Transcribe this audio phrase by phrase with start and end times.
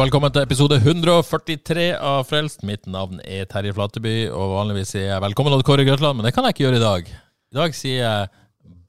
[0.00, 2.62] Velkommen til episode 143 av Frelst.
[2.66, 6.32] Mitt navn er Terje Flateby, og vanligvis sier jeg velkommen Odd Kåre Grøtland, men det
[6.36, 7.10] kan jeg ikke gjøre i dag.
[7.54, 8.30] I dag sier jeg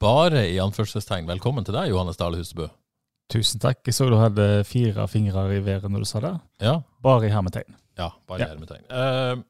[0.02, 2.68] bare i anførselstegn velkommen til deg, Johannes Dale Husebø.
[3.32, 3.80] Tusen takk.
[3.88, 6.32] Jeg så du hadde fire fingre i været når du sa det.
[6.62, 7.74] Ja, Bare i hermetegn.
[7.98, 8.50] ja bare Ja.
[8.52, 8.84] hermetegn.
[8.90, 9.42] Uh,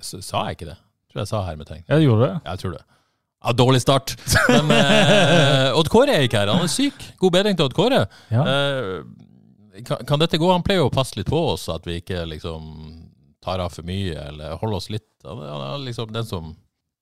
[0.00, 0.78] sa jeg ikke det?
[0.78, 1.84] Jeg tror jeg sa hermetegn.
[1.88, 2.40] Ja, gjorde du det?
[2.46, 2.84] Jeg tror det.
[3.40, 4.14] Ja, dårlig start.
[4.48, 6.94] Men eh, Odd Kåre er ikke her, han er syk.
[7.18, 8.02] God bedring til Odd Kåre.
[8.30, 8.42] Ja.
[8.44, 9.02] Eh,
[9.86, 10.50] kan, kan dette gå?
[10.52, 13.06] Han pleier jo å passe litt på oss, at vi ikke liksom
[13.42, 16.56] tar av for mye, eller holder oss litt Han er- liksom den som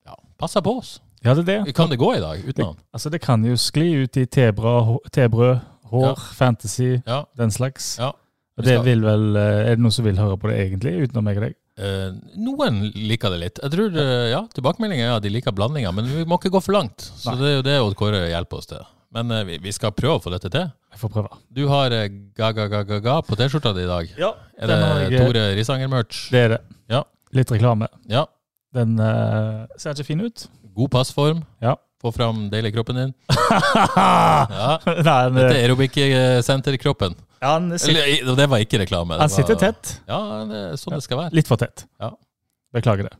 [0.07, 1.01] ja, passer på oss.
[1.23, 1.75] ja, det er det.
[1.75, 2.77] Kan det gå i dag uten Det, han?
[2.95, 6.15] altså, det kan jo skli ut i tebrød, hår, Ja.
[6.15, 7.25] fantasy, Ja.
[7.37, 7.99] den slags.
[7.99, 8.13] ja.
[8.59, 11.25] Og det vil vel, eh, Er det noen som vil høre på det egentlig, utenom
[11.25, 11.55] meg og deg?
[11.79, 13.59] Eh, noen liker det litt.
[13.63, 16.61] Jeg tror, eh, ja, Tilbakemeldingen er at de liker blandinga, men vi må ikke gå
[16.61, 16.97] for langt.
[16.99, 17.37] Så Nei.
[17.39, 18.83] det er jo det Odd Kåre hjelper oss til.
[19.13, 20.73] Men eh, vi, vi skal prøve å få dette til.
[20.93, 21.39] Jeg får prøve.
[21.55, 22.07] Du har eh,
[22.39, 24.09] ga-ga-ga-ga på T-skjorta di i dag.
[24.19, 24.79] Ja, Er det
[25.13, 26.23] jeg, Tore Risanger-merch?
[26.33, 26.61] Det er det.
[26.91, 27.03] Ja.
[27.37, 27.91] Litt reklame.
[28.09, 28.25] Ja.
[28.75, 30.47] Den uh, ser ikke fin ut.
[30.77, 31.43] God passform.
[31.65, 31.75] Ja.
[31.99, 33.15] Få fram deilig kroppen din.
[33.49, 34.75] Ja.
[34.85, 37.15] Nei, den, Dette er aerobic-senter-kroppen.
[37.41, 39.17] ja, han, sitter, Eller, det var ikke reklame.
[39.17, 39.95] Den han sitter var- tett.
[40.09, 40.19] Ja,
[40.51, 41.35] det er sånn det skal være.
[41.39, 41.87] Litt for tett.
[42.03, 42.13] Ja.
[42.77, 43.15] Beklager det.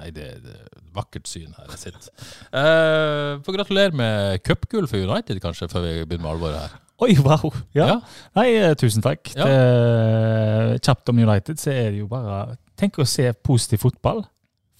[0.00, 2.08] Nei, det, det er et vakkert syn her jeg sitter.
[2.50, 6.74] Uh, Får gratulere med cupgull for United, kanskje, før vi begynner med alvoret her.
[7.02, 7.50] Oi, wow.
[7.74, 7.86] Ja.
[7.88, 7.96] Ja.
[8.38, 9.32] Nei, eh, tusen takk.
[9.34, 9.44] Ja.
[9.48, 14.24] Det, kjapt om United, så er det jo bare Tenk å se positiv fotball,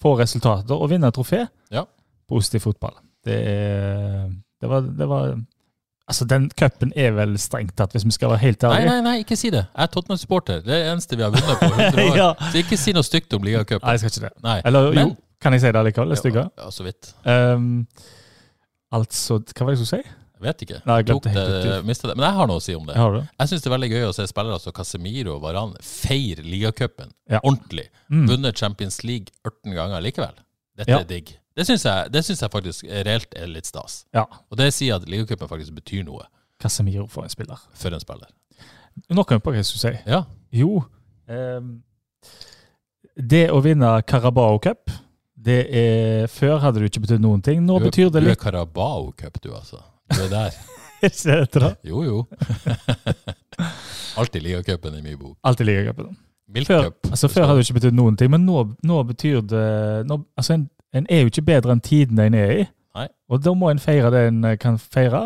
[0.03, 1.45] få resultater og vinne trofé.
[1.71, 1.85] Ja.
[2.27, 2.95] Positiv fotball.
[3.25, 4.29] Det er
[4.61, 5.35] Det var, det var
[6.07, 8.89] Altså, den cupen er vel strengt tatt, hvis vi skal være helt Nei, ærlige.
[8.91, 9.63] nei, nei, ikke si det.
[9.73, 10.59] Jeg er Tottenham-supporter.
[10.61, 12.43] Det er det eneste vi har vunnet på 100 år.
[12.51, 13.81] Så ikke si noe stygt om ligacupen.
[13.87, 14.43] Nei, jeg skal ikke det.
[14.45, 14.59] Nei.
[14.69, 16.11] Eller Men- jo, kan jeg si det likevel?
[16.13, 16.43] Det er stygge.
[16.61, 17.09] Ja, så vidt.
[17.25, 17.87] Um,
[18.93, 20.15] altså Hva var det jeg skulle si?
[20.35, 20.77] Jeg vet ikke.
[20.85, 22.15] Nei, jeg glemte helt det, mistet det.
[22.19, 22.95] Men jeg har noe å si om det.
[22.99, 23.15] Har?
[23.39, 27.13] Jeg syns det er veldig gøy å se spillere som Casemiro og Varan feire ligacupen
[27.31, 27.39] Ja.
[27.43, 27.87] ordentlig.
[28.11, 28.27] Mm.
[28.29, 30.35] Vunnet Champions League 18 ganger likevel.
[30.75, 30.99] Dette Ja.
[30.99, 31.37] er digg.
[31.55, 34.05] Det syns jeg, jeg faktisk reelt er litt stas.
[34.13, 34.25] Ja.
[34.51, 36.27] Og det sier at ligacupen faktisk betyr noe
[36.59, 37.57] Casemiro for en spiller.
[37.73, 38.27] for en spiller.
[39.09, 39.99] Nå en jeg på hva jeg skulle si.
[40.11, 40.23] Ja.
[40.51, 40.83] Jo
[41.27, 41.81] ehm,
[43.17, 44.91] Det å vinne Carabao Cup
[45.45, 47.61] det er, Før hadde det ikke betydd noen ting.
[47.65, 48.35] Nå du, betyr det Du er.
[48.35, 49.81] Carabao Cup, du, altså.
[50.13, 50.59] Du er der.
[51.05, 51.71] Ikke det etter det?
[51.89, 52.21] Jo, jo.
[54.17, 55.37] Alltid ligacupen i min bok.
[55.43, 56.15] Alltid ligacupen.
[56.65, 59.65] Før, altså, før hadde det ikke betydd noen ting, men nå, nå betyr det
[60.05, 62.67] nå, altså, en, en er jo ikke bedre enn tiden en er i.
[62.95, 63.07] Nei.
[63.33, 65.25] Og da må en feire det en kan feire.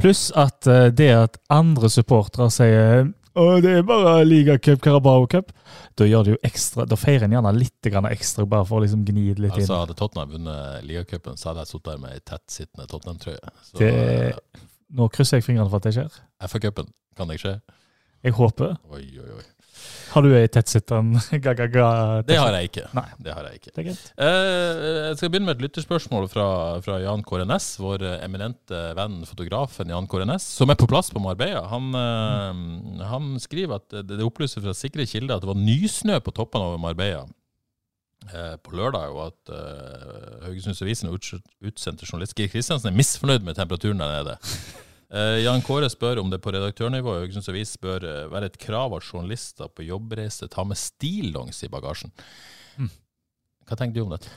[0.00, 5.52] Pluss at eh, det at andre supportere sier å, det er bare ligacup, Carabao Cup,
[5.96, 9.04] da gjør det jo ekstra, da feirer en gjerne litt ekstra, bare for å liksom
[9.08, 9.62] gni det litt inn.
[9.64, 13.54] Altså, hadde Tottenham vunnet ligacupen, så hadde jeg sittet der med ei tettsittende Tottenham-trøye.
[13.78, 14.60] Det-
[14.92, 16.20] Nå krysser jeg fingrene for at det skjer.
[16.44, 17.60] FA-cupen kan det ikke skje.
[18.22, 18.76] Jeg håper.
[18.92, 19.44] Oi, oi, oi.
[20.12, 21.86] Har du ei tettsittende ga-ga-ga?
[22.28, 22.84] Det har jeg ikke.
[22.96, 23.06] Nei.
[23.22, 23.70] Det har jeg ikke.
[23.72, 24.04] Det er greit.
[24.26, 26.46] Eh, jeg skal begynne med et lytterspørsmål fra,
[26.84, 30.88] fra Jan Kåre Næss, vår eh, eminente venn, fotografen Jan Kåre Næss, som er på
[30.90, 31.64] plass på Marbella.
[31.72, 33.02] Han, mm.
[33.08, 36.82] han skriver at det, opplyser fra sikre kilder at det var nysnø på toppene over
[36.82, 37.24] Marbella
[38.62, 43.58] på lørdag, og at uh, Haugesunds Avisen uts- utsendte journalist Geir Kristiansen er misfornøyd med
[43.58, 44.36] temperaturen der nede.
[45.12, 48.56] Eh, Jan Kåre spør om det på redaktørnivå i Haugesunds Avis bør eh, være et
[48.60, 52.14] krav at journalister på jobbreise tar med stillongs i bagasjen.
[52.80, 52.88] Mm.
[53.68, 54.32] Hva tenker du om dette?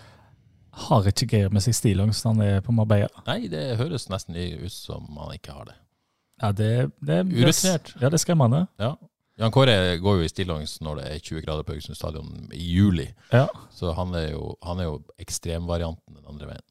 [0.76, 3.24] Har ikke Geir med seg stillongs når han er på Marbella?
[3.30, 5.78] Nei, det høres nesten ut som han ikke har det.
[6.44, 7.94] Ja, det, det, det Urutinert.
[8.02, 8.66] Ja, det er skremmende.
[8.82, 8.98] Ja.
[9.40, 12.68] Jan Kåre går jo i stillongs når det er 20 grader på Haugesund stadion i
[12.68, 13.08] juli.
[13.32, 13.48] Ja.
[13.72, 16.68] Så han er jo, han er jo ekstremvarianten den andre veien.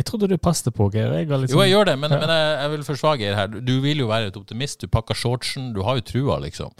[0.00, 1.10] Jeg trodde du passet på, Geir.
[1.12, 2.18] Var Jo, jeg sånn- gjør det, men, Ja.
[2.22, 3.46] men jeg, jeg vil forsvare Geir her.
[3.60, 4.80] Du, vil jo være et optimist.
[4.80, 5.72] Du pakker shortsen.
[5.76, 6.72] Du har jo trua, liksom.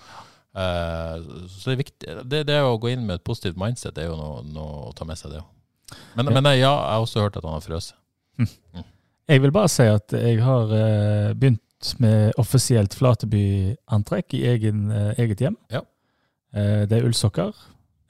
[0.50, 2.14] Uh, så det er viktig.
[2.32, 4.94] Det, det å gå inn med et positivt mindset det er jo noe, noe å
[4.98, 5.50] ta med seg, det òg.
[6.16, 6.32] Men, Ja.
[6.40, 7.92] men eh, ja, jeg har også hørt at han har frøst.
[9.30, 15.12] Jeg vil bare si at jeg har uh, begynt med offisielt Flateby-antrekk i egen, uh,
[15.18, 15.56] eget hjem.
[15.70, 15.82] Ja.
[16.52, 17.54] Det er ullsokker,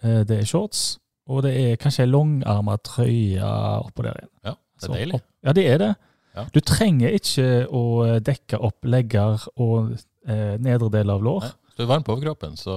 [0.01, 0.95] det er shorts,
[1.29, 3.45] og det er kanskje ei langarma trøye
[3.85, 4.31] oppå der igjen.
[4.49, 5.21] Ja, det er deilig.
[5.45, 5.91] Ja, det er det.
[6.37, 6.45] Ja.
[6.55, 7.85] Du trenger ikke å
[8.23, 9.97] dekke opp legger og
[10.29, 11.49] eh, nedre del av lår.
[11.49, 12.77] Nei, du er varm på overkroppen, så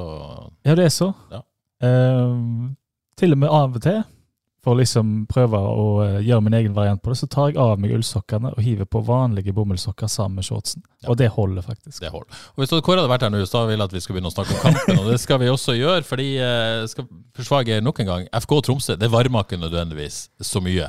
[0.66, 1.12] Ja, det er så.
[1.32, 1.44] Ja.
[1.84, 2.34] Eh,
[3.20, 4.02] til og med av og til,
[4.64, 7.60] for å liksom prøve å eh, gjøre min egen variant på det, så tar jeg
[7.60, 10.86] av meg ullsokkene og hiver på vanlige bomullssokker sammen med shortsen.
[11.04, 11.12] Ja.
[11.12, 12.00] Og det holder faktisk.
[12.00, 12.32] det holder.
[12.56, 14.38] Og Hvis Kåre hadde vært her nå, så ville jeg at vi skulle begynne å
[14.38, 15.02] snakke om kampen.
[15.04, 18.30] Og det skal vi også gjøre, fordi eh, skal forsvare nok en gang.
[18.46, 20.88] FK Tromsø det varmer ikke nødvendigvis så mye.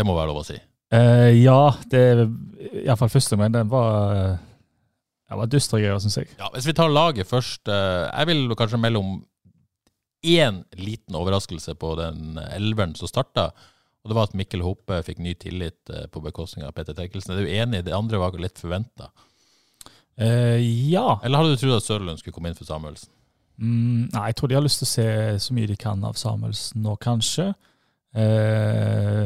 [0.00, 0.56] Det må være lov å si.
[0.90, 2.02] Uh, ja, det
[2.82, 4.38] iallfall første men den var eh,
[5.30, 6.30] ja, var dystre greier, syns jeg.
[6.40, 7.68] Ja, Hvis vi tar laget først.
[7.68, 9.18] Uh, Jeg vil kanskje melde om
[10.26, 13.50] én liten overraskelse på den elveren som starta.
[14.00, 17.36] Og det var at Mikkel Hoppe fikk ny tillit uh, på bekostning av Petter Terkelsen.
[17.36, 17.84] Er du enig?
[17.86, 19.12] Det andre var litt forventa.
[20.20, 21.20] Eh, ja.
[21.24, 23.12] Eller hadde du trodd at Sørlund skulle komme inn for Samuelsen?
[23.60, 25.06] Mm, nei, jeg tror de har lyst til å se
[25.44, 27.50] så mye de kan av Samuelsen nå, kanskje.
[28.16, 29.24] Eh,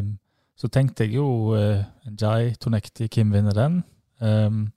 [0.57, 1.83] så tenkte jeg jo uh,
[2.21, 3.81] Jai, Tonekti, Kim vinner den.
[4.21, 4.73] Um,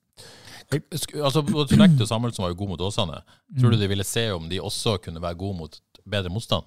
[0.68, 3.21] Sk- Altså, Tonekti og Samuelsen var jo gode mot Åsane.
[3.59, 3.75] Tror Mm.
[3.75, 5.79] du de ville se om de også kunne være gode mot
[6.09, 6.63] bedre motstand?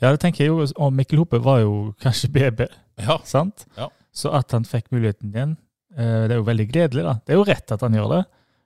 [0.00, 0.66] ja, det tenker jeg jo.
[0.76, 2.66] Og Mikkel Hope var jo kanskje BB,
[3.00, 3.16] Ja.
[3.24, 3.64] sant?
[3.76, 3.88] Ja.
[4.12, 5.56] Så at han fikk muligheten igjen,
[5.96, 7.14] uh, det er jo veldig gledelig, da.
[7.26, 8.24] Det er jo rett at han gjør det,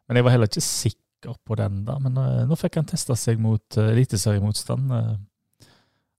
[0.09, 1.99] men jeg var heller ikke sikker på den, da.
[1.99, 4.91] Men uh, nå fikk han testa seg mot eliteseriemotstand.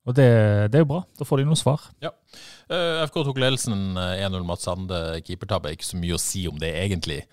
[0.08, 0.28] Eh, og det,
[0.72, 1.02] det er jo bra.
[1.20, 1.84] Da får de noen svar.
[2.02, 4.44] Eh, FK tok ledelsen eh, 1-0.
[4.48, 5.76] Mats Sande keepertabbe.
[5.76, 7.24] Ikke så mye å si om det, egentlig.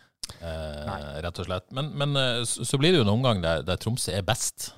[0.40, 1.66] Uh, rett og slett.
[1.76, 4.72] Men, men uh, så, blir det jo en omgang der, der Tromsø er best.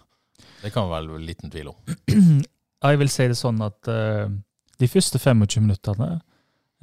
[0.63, 1.81] Det kan vel være liten tvil om.
[2.85, 4.29] Ja, jeg vil si det sånn at eh,
[4.79, 6.21] de første 25 minuttene,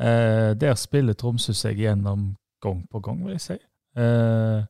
[0.01, 2.31] eh, der spiller Tromsø seg gjennom
[2.63, 3.57] gang på gang, vil jeg si.
[4.01, 4.65] Eh,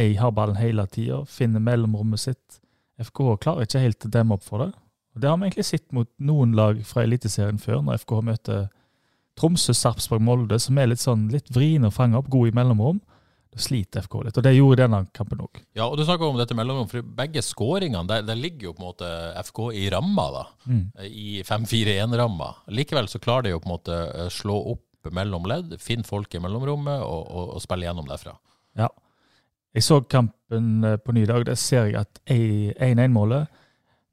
[0.00, 2.58] jeg har ballen hele tida, finner mellomrommet sitt.
[3.02, 4.70] FK klarer ikke helt å demme opp for det.
[5.14, 8.68] Og Det har vi egentlig sett mot noen lag fra Eliteserien før, når FK møter
[9.36, 13.00] Tromsø, Sarpsborg, Molde, som er litt sånn litt vriene å fange opp, gode i mellomrom.
[13.52, 15.60] Da sliter FK litt, og det gjorde denne kampen òg.
[15.76, 18.80] Ja, og Du snakker om dette mellomrom, for begge skåringene, der, der ligger jo på
[18.80, 19.10] en måte
[19.44, 20.26] FK i ramma.
[20.32, 20.86] da, Mm.
[21.04, 22.48] I 5-4-1-ramma.
[22.72, 26.32] Likevel så klarer de jo på en måte eh, slå opp mellom ledd, finne folk
[26.34, 28.36] i mellomrommet og, og, og spille gjennom derfra.
[28.78, 28.88] Ja.
[29.74, 31.44] Jeg så kampen eh, på ny dag.
[31.48, 33.48] Der ser jeg at 1-1-målet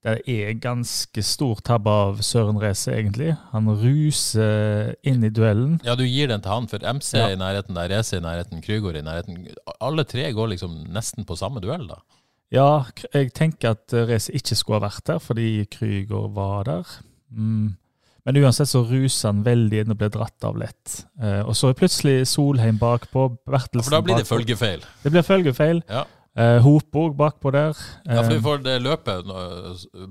[0.04, 3.34] det er ganske stor tabbe av Søren Reise, egentlig.
[3.51, 5.80] Han ruser inn i duellen.
[5.84, 7.28] Ja, du gir den til han, for MC Ja.
[7.34, 9.48] i nærheten, der Reise i nærheten, Krygård i nærheten.
[9.81, 12.00] Alle tre går liksom nesten på samme duell, da.
[12.51, 16.84] Ja, jeg tenker at Reise ikke skulle ha vært der, fordi Krygård var der.
[17.31, 17.75] Mm.
[18.25, 21.04] Men uansett så ruser han veldig inn og blir dratt av lett.
[21.22, 24.38] Eh, og så er plutselig Solheim bakpå, Ja, Bertelsen for da blir det bakpå.
[24.38, 24.84] følgefeil.
[25.04, 25.84] Det blir følgefeil.
[25.90, 26.04] Ja.
[26.39, 27.75] Eh, Hopborg bakpå der.
[28.07, 29.27] Ja, for Eh, vi får det løpet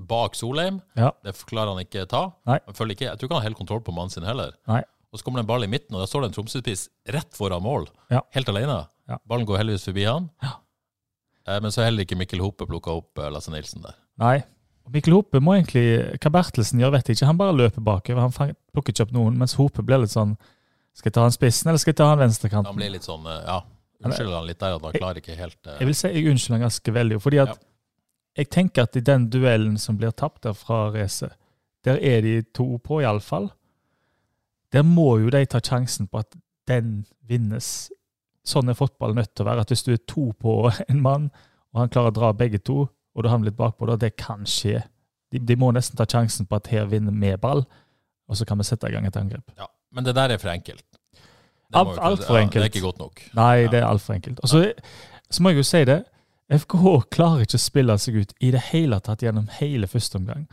[0.08, 0.80] bak Solheim.
[0.98, 1.10] Ja.
[1.25, 2.26] Det klarer han ikke ta.
[2.46, 2.58] Nei.
[2.66, 4.52] Han følger ikke, jeg tror ikke han har helt kontroll på mannen sin heller.
[4.69, 4.82] Nei.
[5.12, 7.32] Og så kommer det en ball i midten, og da står det en Tromsø-spiss rett
[7.38, 7.86] foran mål.
[8.12, 8.20] Ja.
[8.36, 8.82] Helt alene.
[9.08, 9.16] Ja.
[9.26, 10.28] Ballen går heldigvis forbi han.
[10.44, 10.52] Ja.
[11.48, 13.96] Eh, Men så er heller ikke Mikkel Hope plukka opp eh, Lasse Nilsen der.
[14.20, 14.42] Nei.
[14.92, 17.26] Mikkel Hope må egentlig Hva Bertelsen gjør, vet jeg ikke.
[17.28, 18.20] Han bare løper bakover.
[18.25, 19.36] Han plukker ikke opp noen.
[19.40, 20.36] Mens Hope blir litt sånn
[20.96, 22.66] Skal jeg ta han spissen, eller skal jeg ta han venstrekanten?
[22.72, 23.58] Han blir litt sånn, eh, ja,
[24.05, 25.77] unnskylder han litt der da klarer klarer ikke helt uh...
[25.81, 27.21] Jeg vil si jeg unnskylder han ganske veldig.
[27.25, 27.59] Fordi at Ja.
[28.43, 31.33] jeg tenker at i den duellen som blir tapt der fra racet,
[31.85, 33.50] der er de to på, iallfall.
[34.73, 36.37] Der må jo de ta sjansen på at
[36.69, 37.90] den vinnes.
[38.45, 39.61] Sånn er fotball nødt til å være.
[39.64, 41.31] At hvis du er to på en mann,
[41.73, 44.45] og han klarer å dra begge to, og du havner litt bakpå, da, det kan
[44.47, 44.83] skje.
[45.33, 47.64] De, de må nesten ta sjansen på at her vinner vi ball,
[48.28, 49.50] og så kan vi sette i gang et angrep.
[49.59, 49.67] ja.
[49.90, 50.85] Men det der er for enkelt.
[51.70, 52.28] Det Alt- enkelt.
[52.28, 52.46] ja.
[52.48, 53.22] Det er ikke godt nok.
[53.34, 53.68] Nei, Ja.
[53.70, 54.40] det er altfor enkelt.
[54.42, 54.72] Og så,
[55.30, 56.04] så må jeg jo si det.
[56.50, 60.46] FKH klarer ikke å spille seg ut i det hele tatt gjennom hele første omgang.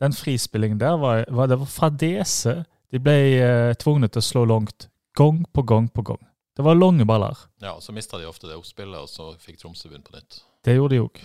[0.00, 2.64] Den frispillingen der var, var, det var fadese.
[2.92, 6.18] De ble eh, tvunget til å slå langt gang på gang på gang.
[6.56, 7.36] Det var lange baller.
[7.60, 10.40] Ja, og Så mista de ofte det oppspillet, og så fikk Tromsø begynt på nytt.
[10.64, 11.20] Det gjorde de òg.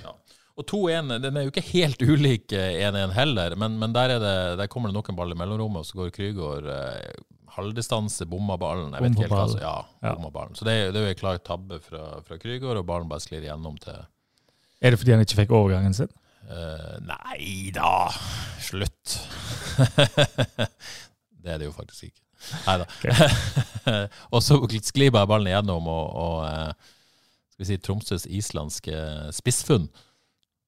[0.57, 4.19] Og 2-1 den er jo ikke helt ulik eh, 1-1 heller, men, men der, er
[4.19, 7.11] det, der kommer det nok en ball i mellomrommet, og så går Krygård eh,
[7.57, 8.93] halvdistanse, bomma ballen.
[8.93, 9.59] Jeg vet ikke helt hva altså.
[9.63, 10.13] Ja, Ja.
[10.15, 10.55] bomma ballen.
[10.55, 13.43] Så det, det er jo en klar tabbe fra, fra Krygård, og ballen bare sklir
[13.49, 13.97] gjennom til
[14.81, 16.09] Er det fordi han ikke fikk overgangen sin?
[16.47, 18.07] Uh, Nei da,
[18.63, 19.17] slutt.
[21.43, 22.21] det er det jo faktisk ikke.
[22.67, 22.85] Nei da.
[24.33, 26.93] og så sklir bare ballen igjennom, og, og eh,
[27.51, 28.99] skal vi si Tromsøs islandske
[29.35, 29.87] spissfunn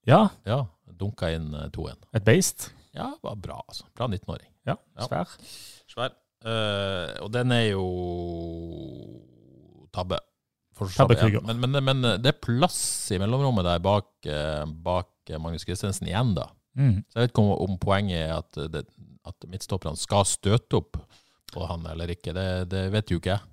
[0.09, 0.63] Ja, ja,
[0.99, 1.99] dunka inn eh, 2-1.
[2.17, 2.71] et beist.
[2.97, 3.85] Ja, var bra, altså.
[3.95, 4.49] Bra 19-åring.
[4.67, 5.05] Ja, Ja.
[5.07, 5.35] svær.
[5.37, 5.78] Svær.
[6.45, 7.85] Eh, og den er jo
[9.95, 10.21] tabbe.
[10.95, 11.41] Tabbe ja.
[11.43, 12.79] Men, men, men det er plass
[13.11, 16.47] i mellomrommet der bak, eh, bak Magnus Christensen igjen, da.
[16.79, 17.01] Mm.
[17.09, 18.85] Så jeg vet ikke om, om poenget er at det,
[19.27, 20.99] at midtstopperne skal støte opp
[21.53, 22.33] på han eller ikke.
[22.35, 23.45] Det, det vet jo ikke jeg.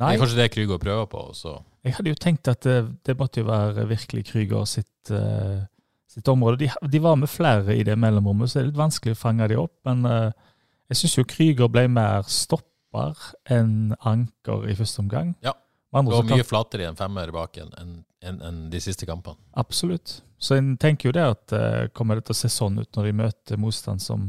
[0.00, 1.22] Det er kanskje det Krüger prøver på.
[1.36, 1.58] Så.
[1.84, 5.60] jeg hadde jo tenkt at det, det måtte jo være virkelig Krüger sitt, uh,
[6.08, 6.62] sitt område.
[6.64, 9.50] De, de var med flere i det mellomrommet, så det er litt vanskelig å fange
[9.50, 9.74] de opp.
[9.88, 10.48] Men eh,
[10.90, 13.14] jeg syns jo Krüger ble mer stopper
[13.50, 15.34] enn anker i første omgang.
[15.44, 15.54] Ja.
[15.90, 19.38] Det var mye flatere i en femmer bak enn en, en, en de siste kampene.
[19.58, 20.20] Absolutt.
[20.38, 23.08] Så en tenker jo det at uh, kommer det til å se sånn ut når
[23.08, 24.28] de møter motstand som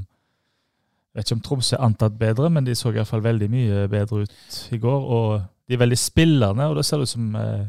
[1.11, 3.49] Jeg vet ikke om Tromsø er antatt bedre, men de så i hvert fall veldig
[3.51, 5.07] mye bedre ut i går.
[5.17, 7.65] Og de er veldig spillende, og da ser det ut som eh,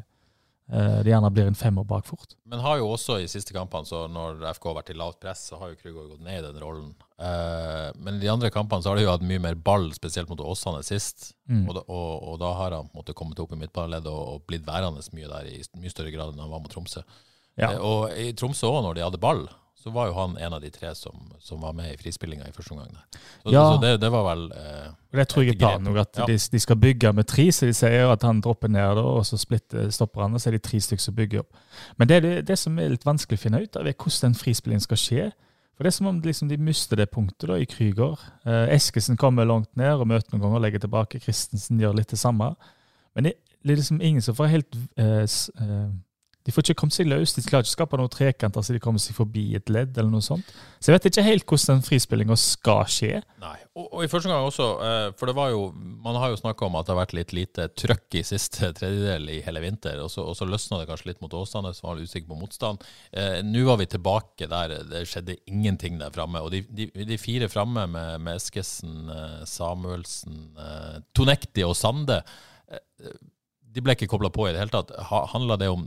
[0.71, 2.37] eh, de gjerne blir en femmer bak fort.
[2.49, 5.47] Men har jo også i siste kampene, så når FK har vært i lavt press,
[5.51, 6.93] så har jo Krüger gått ned i den rollen.
[7.23, 10.31] Eh, men i de andre kampene så har de jo hatt mye mer ball, spesielt
[10.33, 11.33] mot Åsane sist.
[11.51, 11.67] Mm.
[11.67, 14.67] Og, da, og, og da har han måttet komme opp i midtbaneleddet og, og blitt
[14.69, 17.05] værende mye der i mye større grad enn han var mot Tromsø.
[17.61, 17.73] Ja.
[17.73, 19.47] Eh, og i Tromsø òg, når de hadde ball,
[19.83, 22.53] så var jo han en av de tre som, som var med i frispillinga i
[22.55, 22.93] første omgang.
[23.43, 23.65] Så, Ja.
[23.73, 26.27] så det, det var vel eh, Det tror jeg er planen, òg, at Ja.
[26.27, 27.49] de, de skal bygge med tre.
[27.53, 30.79] Så de sier at han dropper ned, og så splitter og så er de tre
[30.81, 31.57] stykker som bygger opp.
[31.99, 34.39] Men det, det, det som er litt vanskelig å finne ut av, er hvordan den
[34.39, 35.33] frispillingen skal skje.
[35.77, 38.19] For Det er som om liksom, de mister det punktet da, i Krüger.
[38.47, 41.19] Eh, Eskesen kommer langt ned og møter noen ganger og legger tilbake.
[41.21, 42.53] Christensen gjør litt det samme.
[43.17, 43.33] Men det,
[43.65, 45.89] det er liksom ingen som får helt eh, eh,
[46.47, 47.35] De får ikke kommet seg løs.
[47.37, 49.97] De klarer ikke å skape noen trekanter så de kommer seg forbi et ledd.
[49.97, 50.49] eller noe sånt.
[50.83, 53.21] Så jeg vet ikke helt hvordan den frispillinga skal skje.
[53.43, 53.55] Nei.
[53.79, 55.63] Og, og i første gang også, eh, for det var jo
[56.03, 59.31] Man har jo snakka om at det har vært litt lite trøkk i siste tredjedel
[59.33, 62.03] i hele vinter, og så, og så løsna det kanskje litt mot Åsane, som var
[62.03, 62.83] usikker på motstand.
[63.13, 66.43] Eh, Nå var vi tilbake der det skjedde ingenting der framme.
[66.43, 70.43] Og de, de, de fire framme med, med Eskesen, eh, Samuelsen,
[71.15, 72.23] Tonekti og Sande
[73.73, 74.91] de ble ikke kobla på i det hele tatt.
[75.09, 75.87] Ha, Handla det om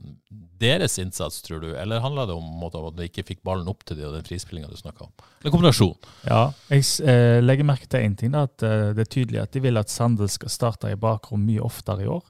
[0.61, 3.83] deres innsats, tror du, eller handla det om måte, at de ikke fikk ballen opp
[3.85, 5.11] til de og den frispillinga du snakka om?
[5.43, 5.97] En kombinasjon.
[6.25, 8.31] Ja, jeg eh, legger merke til én ting.
[8.33, 11.43] da, at eh, Det er tydelig at de vil at Sandel skal starte i bakrom
[11.45, 12.23] mye oftere i år.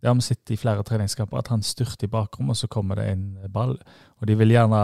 [0.00, 3.00] Det har vi sett i flere treningskamper, at han styrter i bakrom, og så kommer
[3.00, 3.74] det en ball.
[4.20, 4.80] Og de vil gjerne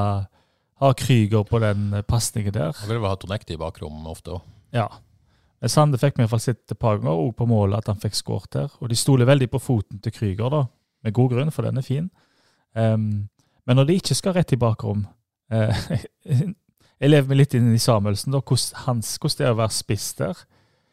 [0.83, 2.75] ha Krüger på den eh, pasningen der.
[2.83, 4.47] Han vil vel ha Tonekti i bakrom ofte òg.
[4.75, 4.88] Ja.
[5.62, 7.92] Men Sande fikk vi i hvert fall sett et par ganger, og på målet at
[7.92, 8.73] han fikk skåret der.
[8.83, 10.64] Og de stoler veldig på foten til Krüger, da,
[11.07, 12.09] med god grunn, for den er fin.
[12.75, 13.28] Um,
[13.69, 15.04] men når de ikke skal rett i bakrom
[15.52, 15.81] uh,
[17.02, 20.40] Jeg lever meg litt inn i Samuelsen, da, hvordan, det er å være spiss der.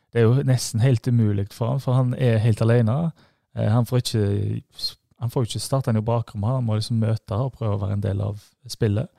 [0.09, 2.97] Det er jo nesten helt umulig for han, for han er helt alene.
[3.57, 4.25] Uh, han får ikke
[5.19, 8.21] ikke starte han i bakrom, han må liksom møte og prøve å være en del
[8.25, 9.09] av spillet.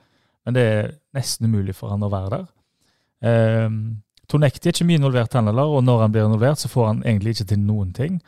[0.47, 2.47] Men det er nesten umulig for han å være der.
[3.67, 3.81] Um,
[4.31, 7.05] Tonekti er ikke mye involvert, han heller, og når han blir involvert, så får han
[7.05, 8.21] egentlig ikke til noen ting.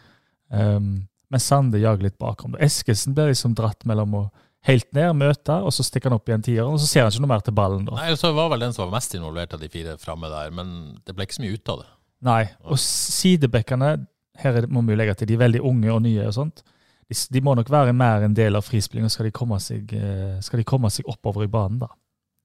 [0.50, 2.56] Um, men Sande jager litt bakom.
[2.60, 4.22] Eskesen blir liksom dratt mellom å
[4.66, 7.24] helt ned, møte, og så stikker han opp igjen tieren, og så ser han ikke
[7.24, 7.86] noe mer til ballen.
[7.88, 7.96] da.
[7.98, 10.76] Nei, så var vel den som var mest involvert av de fire framme der, men
[11.06, 11.88] det ble ikke så mye ut av det.
[12.28, 13.94] Nei, og sidebekkene,
[14.42, 16.36] her er det, må vi jo legge til, de er veldig unge og nye og
[16.36, 16.62] sånt.
[17.10, 20.62] De, de må nok være mer en del av frispillinga, skal, de seg, eh, skal
[20.62, 21.90] de komme seg oppover i banen, da.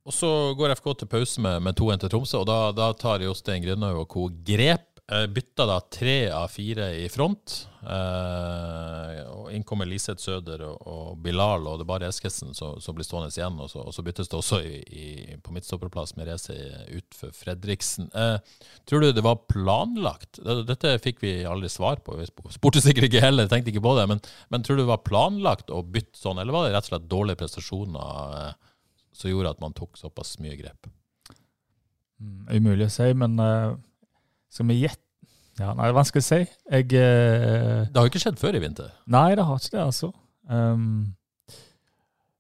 [0.08, 3.26] Og så går FK til pause med, med 2-1 til Tromsø, og da, da tar
[3.26, 4.30] Jostein Grønhaug og co.
[4.48, 4.86] grep.
[5.08, 7.54] Eh, bytta da tre av fire i front.
[7.80, 12.76] Eh, og Inn kommer Liseth Søder og, og Bilal, og det er bare Eskesen som,
[12.96, 13.56] blir stående igjen.
[13.64, 15.08] Og så, og så byttes det også i, i,
[15.44, 16.56] på midtstopperplass med Reze
[16.92, 18.12] ut for Fredriksen.
[18.12, 20.40] Eh, tror du det var planlagt?
[20.68, 22.16] Dette fikk vi aldri svar på.
[22.20, 24.08] Vi spurte sikkert ikke heller, tenkte ikke på det.
[24.12, 26.96] Men, men tror du det var planlagt å bytte sånn, eller var det rett og
[26.96, 28.67] slett dårlige prestasjoner eh,
[29.18, 30.90] som gjorde at man tok såpass mye grep?
[32.22, 33.76] Mm, umulig å si, men uh,
[34.54, 35.04] skal vi gjette
[35.58, 36.42] Ja, nei, det er vanskelig å si.
[36.70, 38.92] Jeg uh, Det har jo ikke skjedd før i vinter.
[39.14, 40.12] Nei, det har ikke det, altså.
[40.48, 41.16] Um,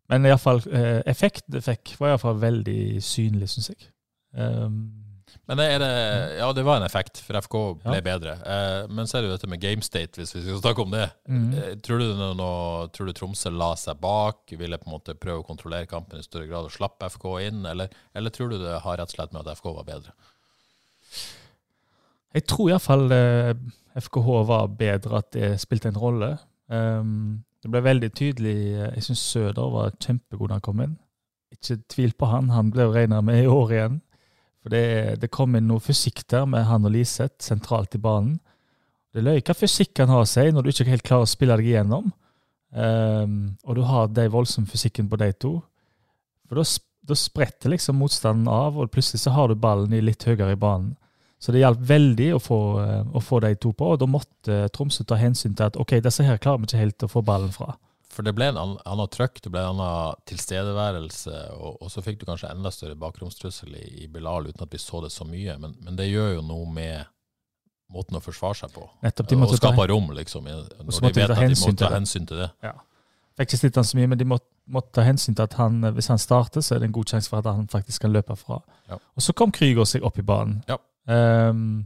[0.07, 3.89] men iallfall uh, effekt det fikk, var iallfall veldig synlig, syns jeg.
[4.37, 5.06] Um,
[5.47, 5.65] Men det,
[6.39, 8.01] ja, det var en effekt, for FK ble Ja.
[8.03, 8.33] bedre.
[8.43, 10.91] Eh, men så er det jo dette med game state, hvis vi skal snakke om
[10.91, 11.05] det.
[11.29, 11.53] Mm.
[11.53, 15.43] Eh, tror, du noe, tror du Tromsø la seg bak, ville på en måte prøve
[15.43, 18.79] å kontrollere kampen i større grad og slappe FK inn, eller, eller tror du det
[18.83, 20.15] har rett og slett med at FK var bedre?
[22.37, 23.53] jeg tror iallfall eh,
[23.97, 26.33] FKH var bedre, at det spilte en rolle.
[26.69, 30.97] Um, det ble veldig tydelig eh, Jeg syns Søder var kjempegod da han kom inn.
[31.55, 34.01] Ikke tvil på han, han ble regna med i år igjen.
[34.67, 38.33] For det, det kom inn noe fysikk der med han og Liseth sentralt i banen.
[39.15, 41.55] Det er løye hva fysikk han har seg når du ikke helt klarer å spille
[41.55, 42.09] deg igjennom.
[42.75, 45.53] Um, og du har den voldsomme fysikken på de to.
[46.51, 50.57] For da, spretter liksom motstanden av, og plutselig så har du ballen i litt høyere
[50.57, 50.97] i banen.
[51.39, 54.59] Så det hjalp veldig å få, eh, å få de to på, og da måtte
[54.75, 57.55] Tromsø ta hensyn til at ok, disse her klarer vi ikke helt å få ballen
[57.55, 57.77] fra.
[58.17, 62.23] For det ble en annen, trøkk, det ble en annen tilstedeværelse, og, og så fikk
[62.23, 65.59] du kanskje enda større bakromstrussel i, i Bilal uten at vi så det så mye.
[65.61, 67.05] Men, men det gjør jo noe med
[67.93, 68.87] måten å forsvare seg på.
[69.05, 72.49] Nettopp, og skape rom, liksom, når de vet at de må ta hensyn til det.
[72.65, 72.73] Ja.
[73.37, 75.79] Fikk ikke slitt han så mye, men de måtte, måtte ta hensyn til at han,
[75.93, 78.35] hvis han starter, så er det en god sjanse for at han faktisk kan løpe
[78.39, 78.63] fra.
[78.89, 78.97] Ja.
[79.13, 80.63] Og så kom Krüger seg opp i banen.
[80.67, 80.81] Ja.
[81.07, 81.85] Um,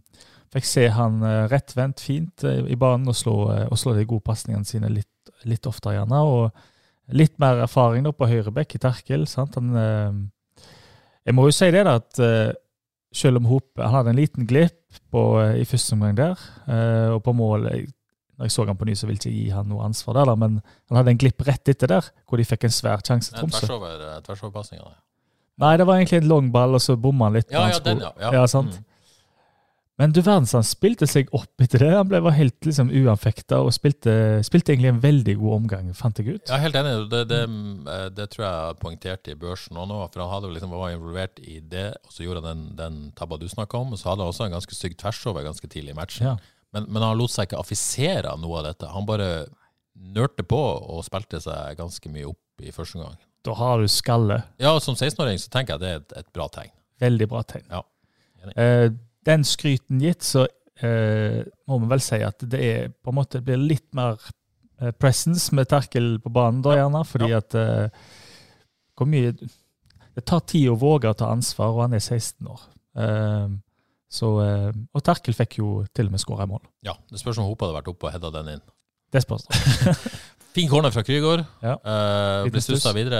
[0.51, 4.07] fikk se han eh, rettvendt fint eh, i banen og slå, eh, og slå de
[4.07, 5.10] gode pasningene sine litt,
[5.49, 6.21] litt oftere, gjerne.
[6.25, 9.25] Og litt mer erfaring da på høyrebekk i Terkel.
[9.29, 9.57] Sant?
[9.59, 10.67] Han, eh,
[11.27, 12.51] jeg må jo si det, da, at eh,
[13.11, 17.09] selv om Hop Han hadde en liten glipp på, eh, i første omgang der, eh,
[17.11, 19.67] og på mål Når jeg så han på ny, så ville jeg ikke gi han
[19.69, 22.65] noe ansvar der, da, men han hadde en glipp rett etter der, hvor de fikk
[22.65, 23.67] en svær sjanse, Tromsø.
[23.67, 24.87] Tvers over, tversoverpasninga.
[24.87, 25.01] der.
[25.61, 27.51] Nei, det var egentlig en long ball, og så bomma han litt.
[27.53, 28.09] Ja, ja, den, ja.
[28.17, 28.31] ja.
[28.39, 28.79] ja sant?
[28.79, 28.87] Mm.
[29.99, 31.89] Men du verdens, han spilte seg opp etter det.
[31.93, 34.13] Han ble var helt liksom uanfekta og spilte,
[34.47, 36.53] spilte egentlig en veldig god omgang, fant jeg ut.
[36.53, 36.93] Er helt enig.
[37.11, 37.41] Det, det,
[38.17, 39.99] det tror jeg poengterte i børsen òg nå.
[40.13, 43.37] For han hadde liksom var involvert i det, og så gjorde han den, den tabba
[43.37, 43.93] du snakka om.
[43.93, 46.31] Og så hadde han også en ganske stygg tversover ganske tidlig i matchen.
[46.31, 46.37] Ja.
[46.73, 48.89] Men, men han lot seg ikke affisere av noe av dette.
[48.95, 49.29] Han bare
[50.15, 53.19] nørte på og spilte seg ganske mye opp i første omgang.
[53.45, 54.41] Da har du skalle.
[54.61, 56.73] Ja, som 16-åring så tenker jeg det er et, et bra tegn.
[57.01, 57.65] Veldig bra tegn.
[57.73, 57.81] Ja.
[58.55, 58.89] Eh,
[59.27, 60.47] den skryten gitt, så
[60.81, 64.17] eh, må vi vel si at det er på en måte blir litt mer
[64.81, 67.03] eh, presence med Terkel på banen da, gjerne.
[67.05, 67.37] Fordi Ja.
[67.43, 67.89] at eh,
[68.97, 69.33] hvor mye
[70.11, 72.61] Det tar tid å våge å ta ansvar, og han er 16 år.
[72.99, 73.47] Eh,
[74.11, 76.59] så, eh, og Terkel fikk jo til og med skåra i mål.
[76.83, 78.61] Ja, Det spørs om Hope hadde vært oppe og hedda den inn.
[79.13, 79.45] Det spørs.
[80.51, 81.45] Fin corner fra Krygård.
[81.63, 81.77] Ja.
[81.79, 83.19] Uh, ble stussa videre.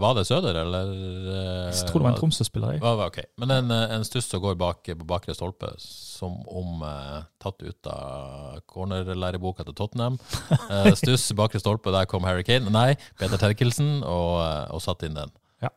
[0.00, 0.92] Var det Søder, eller?
[0.94, 2.78] eh, Jeg tror det var en Tromsø-spiller.
[2.78, 2.80] jeg.
[2.80, 3.24] Ja.
[3.42, 7.60] Men en, eh, en stuss som går bak på bakre stolpe, som om uh, tatt
[7.60, 10.16] ut av cornerlæreboka til Tottenham.
[10.48, 12.72] Uh, stuss bakre stolpe, der kom Harry Kane.
[12.72, 14.40] Nei, Peter Terkelsen, og,
[14.72, 15.36] og satt inn den.
[15.60, 15.68] Ja.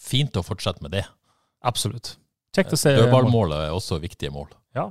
[0.00, 1.04] Fint å fortsette med det.
[1.68, 2.14] Absolutt.
[2.56, 2.94] Kjekt å se.
[2.96, 3.02] mål.
[3.04, 4.48] Dødballmålet er også viktige mål.
[4.74, 4.88] Ja.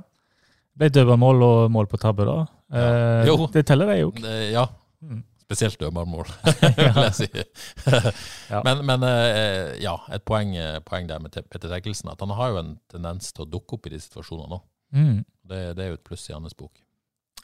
[0.80, 2.38] Ble dødballmål og mål på tabbe, da.
[2.72, 3.34] Eh, Jo.
[3.52, 4.24] Det teller, det.
[4.24, 4.66] Eh, ja,
[5.02, 5.22] Mm.
[5.40, 6.26] spesielt dødballmål,
[6.76, 7.28] vil jeg si.
[8.50, 8.60] Ja.
[8.64, 12.50] Men, men eh, ja, et poeng, eh, poeng der med Peter Eggelsen, at han har
[12.52, 14.62] jo en tendens til å dukke opp i de situasjonene òg.
[14.92, 15.24] Mm.
[15.50, 16.72] Det, det er jo et pluss i hans bok.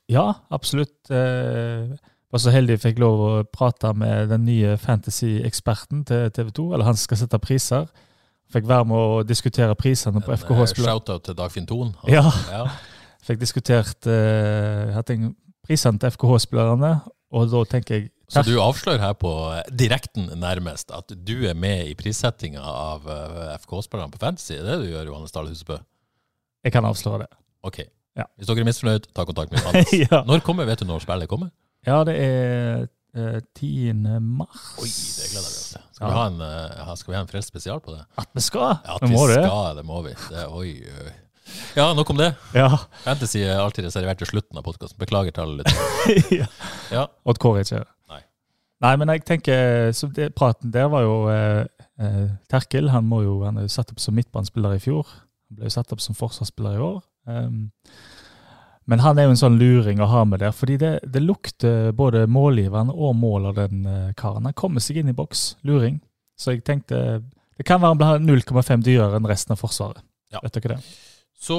[0.08, 1.10] Ja, absolutt.
[1.10, 1.96] Eh,
[2.30, 6.66] var så heldig jeg fikk lov å prate med den nye fantasy-eksperten til TV 2.
[6.74, 7.86] Eller han skal sette priser.
[8.52, 10.74] Fikk være med å diskutere prisene på FKH-spillet.
[10.76, 10.92] spiller.
[11.00, 11.94] Shout-out til Dagfinn Thon.
[12.06, 12.22] Ja,
[12.52, 12.66] Ja.
[13.26, 15.34] Fikk diskutert uh, hatt en-
[15.66, 16.92] prisene til FKH-spillerne.
[17.34, 21.54] Og da tenker jeg Så du avslører her på eh, direkten nærmest at du er
[21.58, 24.54] med i prissettinga av eh, FK-spillerne på Fantasy?
[24.54, 25.76] Det er det du gjør, Johannes Dahl Husebø?
[26.66, 27.28] Jeg kan avsløre det.
[27.66, 27.80] Ok.
[28.16, 28.24] Ja.
[28.38, 29.90] Hvis dere er misfornøyd, ta kontakt med Johannes.
[30.06, 30.22] ja.
[30.26, 31.50] Når kommer, vet du når spillet kommer?
[31.86, 33.92] ja, det er eh, 10.
[34.22, 34.64] mars.
[34.82, 35.84] Oi, det gleder vi oss til.
[35.98, 36.08] Skal, Ja.
[36.08, 38.02] vi ha en, eh, skal vi ha en frelst spesial på det?
[38.22, 38.78] At vi skal!
[38.86, 39.42] Ja, at vi vi må det.
[39.42, 40.14] skal, det må vi.
[40.30, 40.72] Det, oi,
[41.06, 41.14] oi.
[41.76, 42.30] Ja, nok om det.
[42.56, 42.70] Ja.
[43.04, 44.98] Fantasy er alltid reservert til slutten av podkasten.
[45.00, 46.32] Beklager til alle litt.
[46.40, 46.48] ja.
[46.92, 47.06] Ja.
[47.28, 47.82] Odd Kåre ikke.
[48.10, 48.22] Nei.
[48.84, 51.62] Nei, men jeg tenker, så det, praten der var jo eh,
[52.02, 52.90] eh, Terkel.
[52.94, 55.06] Han, må jo, han er jo satt opp som midtbanespiller i fjor.
[55.50, 57.00] Han ble jo satt opp som forsvarsspiller i år.
[57.26, 57.70] Um,
[58.86, 61.90] men han er jo en sånn luring å ha med der, fordi det, det lukter
[61.96, 64.46] både målgiveren og mål av den eh, karen.
[64.46, 65.56] Han kommer seg inn i boks.
[65.66, 65.98] Luring.
[66.38, 67.00] Så jeg tenkte
[67.56, 70.04] det kan være han blir 0,5 dyrere enn resten av Forsvaret.
[70.32, 70.42] Ja.
[70.44, 70.96] Vet dere det?
[71.36, 71.56] Så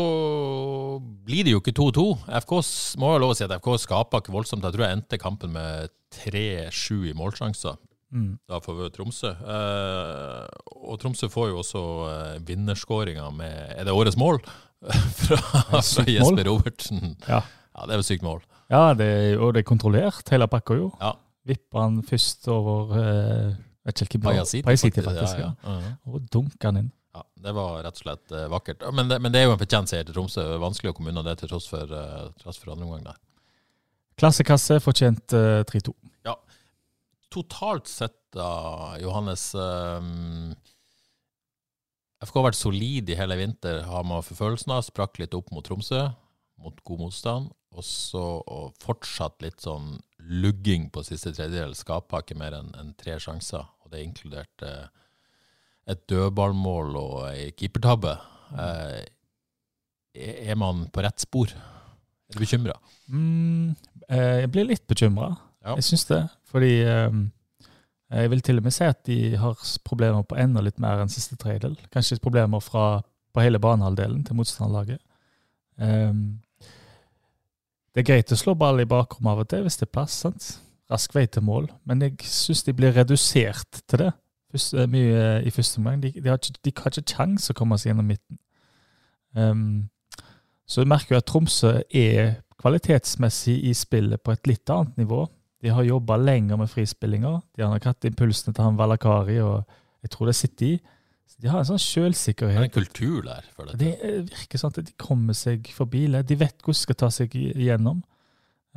[1.25, 2.05] blir det jo ikke 2-2.
[2.41, 2.53] FK
[3.01, 4.65] må jo lov å si at FK skaper ikke voldsomt.
[4.65, 7.77] Jeg tror jeg endte kampen med 3-7 i målsjanser.
[8.11, 8.37] Mm.
[8.47, 9.33] Da får vi Tromsø.
[9.35, 10.47] Eh,
[10.87, 14.39] og Tromsø får jo også eh, vinnerskåringa med Er det årets mål?
[15.21, 16.05] fra, fra.
[16.07, 17.15] Jesper Robertsen.
[17.27, 17.41] Ja.
[17.43, 18.41] ja, det er jo sykt mål.
[18.71, 20.89] Ja, det, er- og det er kontrollert, hele pakka jo.
[21.01, 21.13] Ja.
[21.47, 23.55] Vipper han først over eh,
[23.87, 24.23] hvem det.
[24.67, 25.37] Pajasiti, faktisk.
[25.39, 25.79] Ja, Ja, ja.
[25.79, 26.13] -huh.
[26.13, 26.91] Og dunker han inn.
[27.17, 28.83] Ja, det var rett og slett eh, vakkert.
[28.93, 30.43] Men det, men det er jo en fortjent seier til Tromsø.
[30.61, 33.17] Vanskelig å komme unna det til tross for, uh, tross for andre omgang der.
[34.21, 35.95] Klassekasse, fortjent uh, 3-2.
[36.27, 36.35] Ja.
[37.33, 38.51] Totalt sett, da,
[39.01, 40.53] Johannes um,
[42.21, 44.85] FK har vært solid i hele vinter, har man for følelsen av.
[44.85, 46.03] Sprakk litt opp mot Tromsø,
[46.61, 47.49] mot god motstand.
[47.77, 51.73] Og så og fortsatt litt sånn lugging på siste tredjedel.
[51.77, 53.65] Skaper ikke mer enn enn tre sjanser.
[53.81, 54.75] Og det inkluderte
[55.87, 58.17] et dødballmål og ei keepertabbe.
[58.57, 59.03] Eh,
[60.51, 61.51] er man på rett spor?
[61.51, 62.75] Er du bekymra?
[63.07, 63.75] Mm,
[64.09, 65.31] eh, jeg blir litt bekymra.
[65.63, 65.77] Ja.
[65.77, 66.21] Jeg syns det.
[66.51, 67.19] Fordi eh,
[68.11, 69.55] jeg vil til og med si at de har
[69.87, 71.77] problemer på enda litt mer enn siste tredjedel.
[71.93, 73.01] Kanskje problemer fra,
[73.33, 75.01] på hele banehalvdelen til motstanderlaget.
[75.79, 76.13] Eh,
[77.95, 80.23] det er greit å slå ball i bakrommet av og til hvis det er plass.
[80.25, 80.55] sant?
[80.87, 84.11] rask vei til mål, men jeg syns de blir redusert til det
[84.57, 86.01] Først, eh, mye i første omgang.
[86.01, 88.39] De, de, har ikke, de har ikke kjangs å komme seg gjennom midten.
[89.37, 89.89] Um,
[90.65, 95.27] så du merker jo at Tromsø er kvalitetsmessig i spillet på et litt annet nivå.
[95.61, 97.39] De har jobba lenger med frispillinger.
[97.53, 99.61] De har nok hatt impulsene til han Valakari, og
[100.01, 100.75] jeg tror det sitter i.
[101.27, 102.57] Så de har en sånn sjølsikkerhet.
[102.57, 103.77] Det er en kultur der for dette.
[103.83, 106.07] Det virker sånn at de kommer seg forbi.
[106.09, 108.01] De vet hvordan de skal ta seg igjennom.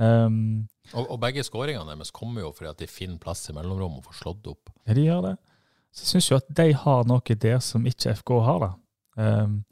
[0.00, 3.98] Um, og, og, begge skåringene deres kommer jo fordi at de finner plass i mellomrom
[3.98, 4.72] og får slått opp.
[4.88, 5.38] Ja, de gjør det.
[5.90, 8.66] Så jeg syns jo at de har noe der som ikke FK har.
[8.66, 8.70] da.
[9.42, 9.62] Um,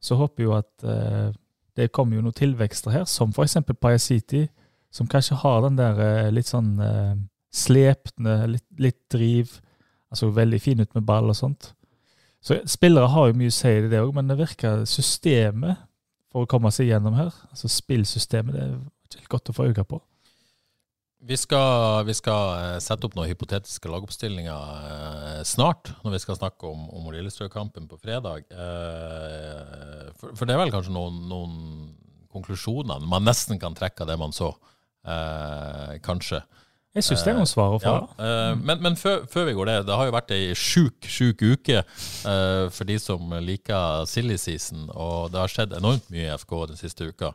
[0.00, 1.32] så håper jo at uh,
[1.76, 3.58] det kommer jo noen tilvekster her, som f.eks.
[3.80, 4.46] Paya City,
[4.90, 7.12] som kanskje har den der uh, litt sånn uh,
[7.52, 9.58] slepne, litt, litt, driv.
[10.10, 11.74] Altså veldig fin ut med ball og sånt.
[12.42, 15.84] Så spillere har jo mye å si i det òg, men det virker systemet
[16.32, 18.76] for å komme seg gjennom her, altså spillsystemet, det er
[19.10, 19.98] ikke helt godt å få øye på.
[21.22, 26.38] Vi skal, vi skal, eh, sette opp noen hypotetiske lagoppstillinger eh, snart, når vi skal
[26.38, 28.46] snakke om, om Lillestrøm-kampen på fredag.
[28.48, 31.58] Eh, for, for, det er vel kanskje noen, noen,
[32.30, 34.52] konklusjoner man nesten kan trekke av det man så,
[36.06, 36.38] kanskje.
[36.94, 37.94] Jeg syns det er noen svar å få.
[37.96, 38.52] Ja.
[38.54, 41.82] Men, men før, før, vi går det, det har jo vært ei sjuk, sjuk uke
[42.22, 46.78] for de som liker silly season, og det har skjedd enormt mye i FK den
[46.78, 47.32] siste uka.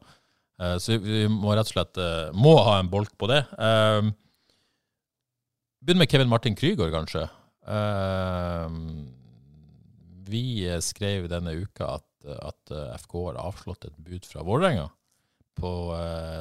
[0.62, 3.42] Uh, så vi må rett og slett uh, må ha en bolk på det.
[3.60, 4.12] Uh,
[5.86, 7.28] Begynn med Kevin Martin Krygård, kanskje.
[10.26, 10.46] vi
[10.82, 12.72] skrev denne uka at, at
[13.04, 14.88] FK har avslått et bud fra Vålerenga
[15.62, 15.72] på,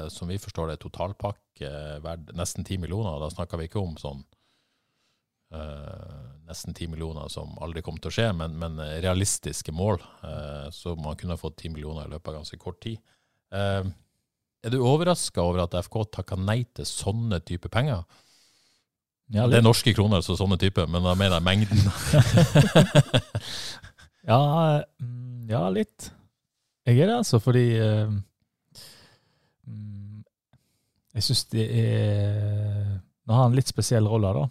[0.09, 1.69] som vi forstår det, totalpakke
[2.01, 3.21] verdt nesten 10 millioner.
[3.21, 4.25] Da snakker vi ikke om sånn
[6.49, 10.01] nesten 10 millioner som aldri kom til å skje, men, men realistiske mål.
[10.73, 12.97] så man kunne fått 10 millioner i løpet av ganske kort tid.
[13.53, 13.93] Uh,
[14.65, 18.05] er du overraska over at FK takka nei til sånne type penger?
[19.33, 21.81] Ja, det er norske kroner, så sånne type, men da mener jeg mengden.
[24.31, 24.41] ja,
[25.01, 26.11] mm, ja, litt.
[26.85, 28.13] Jeg er det, altså, fordi uh,
[31.15, 34.45] Jeg syns det er Nå har han en litt spesiell rolle, da.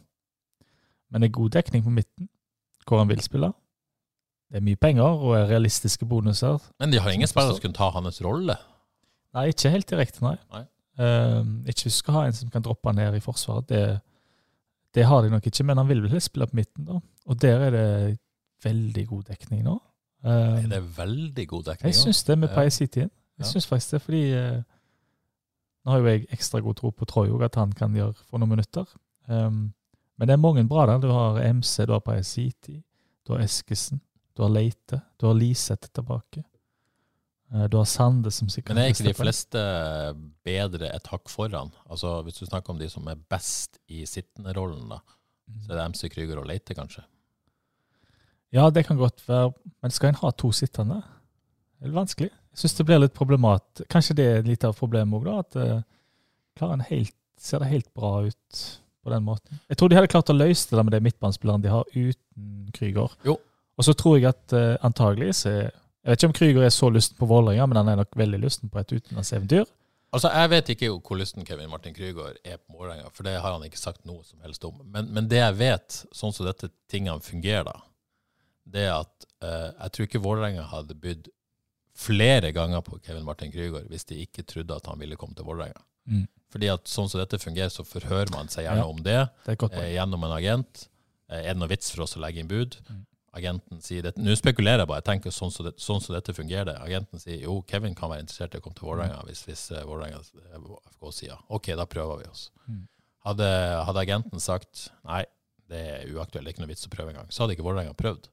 [1.14, 2.30] Men det er god dekning på midten,
[2.90, 3.52] hvor han vil spille.
[4.50, 6.58] Det er mye penger og realistiske bonuser.
[6.82, 8.58] Men de har ingen spillere som kunne ta hans rolle?
[9.34, 10.36] Nei, ikke helt direkte, nei.
[10.54, 10.64] nei.
[11.00, 13.70] Uh, ikke husker å ha en som kan droppe ned i Forsvaret.
[13.70, 13.82] Det,
[14.94, 17.00] det, har de nok ikke, men han vil vel spille på midten, da.
[17.26, 17.88] Og der er det
[18.64, 19.80] veldig god dekning nå.
[20.24, 21.92] Er det veldig god dekning?
[21.92, 22.56] Jeg syns det med ja.
[22.56, 23.10] Paisitien.
[23.42, 24.62] Jeg syns faktisk det, fordi uh,
[25.84, 28.40] nå har jo jeg ekstra god tro på Troy òg, at han kan gjøre for
[28.40, 28.88] noen minutter.
[29.28, 29.74] Um,
[30.20, 31.02] men det er mange bra der.
[31.04, 32.78] Du har MC, du har Paisiti,
[33.28, 34.02] du har Eskesen,
[34.38, 36.46] du har Leite, du har Liseth tilbake.
[37.54, 39.64] Eh, du har Sande som sikkert Men er ikke de fleste
[40.46, 41.72] bedre et hakk foran?
[41.86, 45.02] Altså Hvis du snakker om de som er best i sittende-rollen, da,
[45.64, 47.06] så er det MC Krüger og Leite, kanskje?
[48.54, 49.54] Ja, det kan godt være.
[49.82, 51.02] Men skal en ha to sittende?
[51.82, 52.30] Det er vanskelig.
[52.54, 53.82] Jeg syns det blir litt problemat.
[53.90, 55.40] Kanskje det er litt av problemet òg, da.
[55.42, 58.60] At klaren klarer helt, ser det helt bra ut
[59.04, 59.60] på den måten.
[59.68, 63.18] Jeg tror de hadde klart å løse det med de midtbanespillerne de har uten Krüger.
[63.74, 65.72] Og så tror jeg at uh, antagelig så er
[66.04, 68.42] jeg vet ikke om Krüger er så lysten på Vålerenga, men han er nok veldig
[68.44, 69.70] lysten på et utenlandseventyr.
[70.14, 73.56] Altså, Jeg vet ikke hvor lysten Kevin Martin Krüger er på Vålerenga, for det har
[73.56, 74.82] han ikke sagt noe som helst om.
[74.84, 77.78] Men, men det jeg vet, sånn som dette tingene fungerer da,
[78.76, 81.32] det er at eh, jeg tror ikke Vålerenga hadde bydd
[81.96, 85.48] flere ganger på Kevin Martin Krüger hvis de ikke trodde at han ville komme til
[85.48, 85.82] Vålerenga.
[86.04, 86.28] Mm.
[86.52, 89.58] Fordi at sånn som dette fungerer, så forhører man seg gjerne ja, om det, det
[89.72, 90.86] eh, gjennom en agent.
[91.32, 92.76] Eh, er det noe vits for oss å legge inn bud?
[92.92, 93.02] Mm
[93.34, 94.14] agenten sier det.
[94.22, 96.78] Nå spekulerer jeg bare, jeg tenker sånn som, det, sånn som dette fungerer.
[96.84, 99.82] Agenten sier jo, Kevin kan være interessert i å komme til Vålerenga hvis, hvis uh,
[99.90, 102.48] Vålerenga FK sier ok, da prøver vi oss.
[102.68, 102.84] Mm.
[103.26, 103.50] Hadde,
[103.88, 105.24] hadde, agenten sagt nei,
[105.72, 107.96] det er uaktuelt, det er ikke noe vits å prøve engang, så hadde ikke Vålerenga
[107.98, 108.30] prøvd.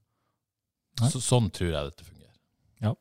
[1.00, 2.36] Så, sånn tror jeg dette fungerer.
[2.84, 2.92] Ja.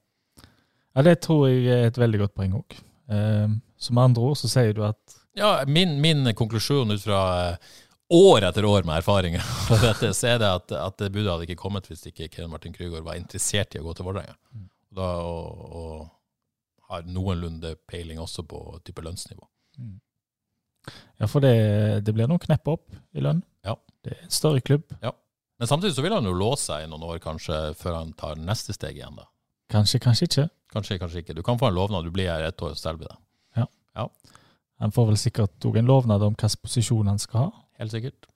[0.95, 2.79] ja, det tror jeg er et veldig godt poeng òg.
[3.11, 7.21] Uh, som andre ord så sier du at Ja, min, min konklusjon ut fra
[7.57, 7.77] uh,
[8.13, 11.47] år etter år med erfaringer på dette, så er det at, at det budet hadde
[11.47, 14.37] ikke kommet hvis ikke Kevin Martin Krygård var interessert i å gå til Vålerenga.
[14.55, 14.67] Mm.
[14.97, 16.07] Og, og,
[16.89, 19.43] har noenlunde peiling også på type lønnsnivå.
[19.77, 19.99] Mm.
[21.21, 21.51] Ja, for det,
[22.01, 23.43] det blir noen knepp opp i lønn.
[23.61, 23.75] Ja.
[24.01, 24.87] Det er en større klubb.
[25.03, 25.11] Ja.
[25.61, 28.41] Men samtidig så vil han jo låse seg i noen år kanskje før han tar
[28.41, 29.19] neste steg igjen.
[29.19, 29.27] da.
[29.69, 30.47] Kanskje, kanskje ikke.
[30.73, 31.37] Kanskje, kanskje ikke.
[31.37, 33.17] Du kan få en lovnad, du blir her ett år, og selger det.
[33.59, 33.67] Ja.
[33.99, 34.09] ja.
[34.81, 37.65] Han får vel sikkert òg en lovnad om hvilken posisjon han skal ha.
[37.79, 38.27] Helt sikkert.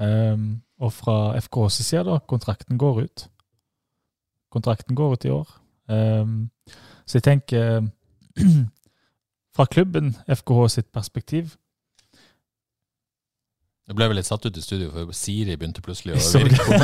[0.00, 3.26] Um, og fra FKs side, da, kontrakten går ut.
[4.52, 5.48] Kontrakten går ut i år.
[5.88, 6.50] Um,
[7.06, 7.88] så jeg tenker
[9.52, 11.50] Fra klubben, FKH sitt perspektiv,
[13.90, 16.76] Nå ble vi litt satt ut i studio, for Siri begynte plutselig å virke på,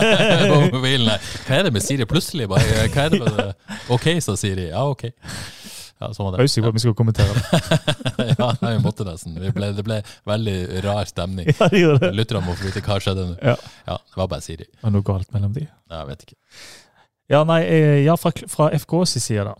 [0.50, 1.12] på mobilen.
[1.46, 2.48] Hva er det med Siri plutselig?
[2.50, 3.76] Bare, hva er det med det?
[3.94, 4.66] Ok, sa Siri.
[4.72, 5.06] Ja, ok.
[6.00, 6.50] Ja, sånn var Jeg er det.
[6.50, 8.36] usikker på om vi skal kommentere det.
[8.40, 9.34] Ja, vi måtte nesten.
[9.40, 11.50] Vi ble, det ble veldig rar stemning.
[11.60, 12.12] Ja, det gjorde det.
[12.16, 13.34] Lytterne må få vite hva skjedde nå.
[13.44, 13.56] Ja.
[13.88, 14.64] Ja, det var bare Siri.
[14.80, 15.66] Var det noe galt mellom de?
[15.68, 16.38] Nei, Jeg vet ikke.
[17.30, 19.54] Ja, nei, eh, ja, fra, fra FKs side, da.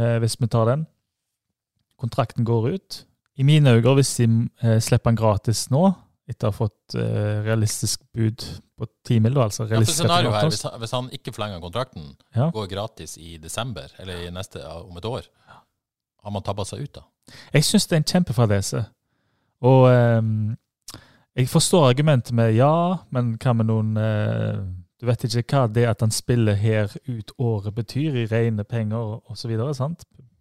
[0.00, 0.86] Eh, hvis vi tar den.
[2.00, 3.02] Kontrakten går ut.
[3.38, 4.26] I mine øyne, hvis de
[4.62, 5.92] eh, slipper den gratis nå,
[6.28, 8.42] etter å ha fått eh, realistisk bud
[8.78, 11.62] på ti mil, da, altså Ja, for scenarioet her, hvis han, hvis han ikke forlenger
[11.62, 12.48] kontrakten, Ja.
[12.54, 15.26] går gratis i desember, eller i neste, om et år,
[16.22, 17.06] har man tabba seg ut da?
[17.54, 18.84] Jeg syns det er en kjempefadese.
[19.62, 20.56] Og ehm,
[21.38, 24.62] jeg forstår argumentet med ja, men hva med noen eh,
[25.00, 29.18] Du vet ikke hva det at han spiller her ut året betyr i rene penger
[29.30, 29.56] osv.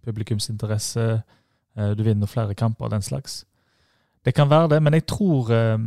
[0.05, 1.05] Publikumsinteresse,
[1.77, 3.45] eh, du vinner flere kamper og den slags.
[4.25, 5.79] Det kan være det, men jeg tror eh,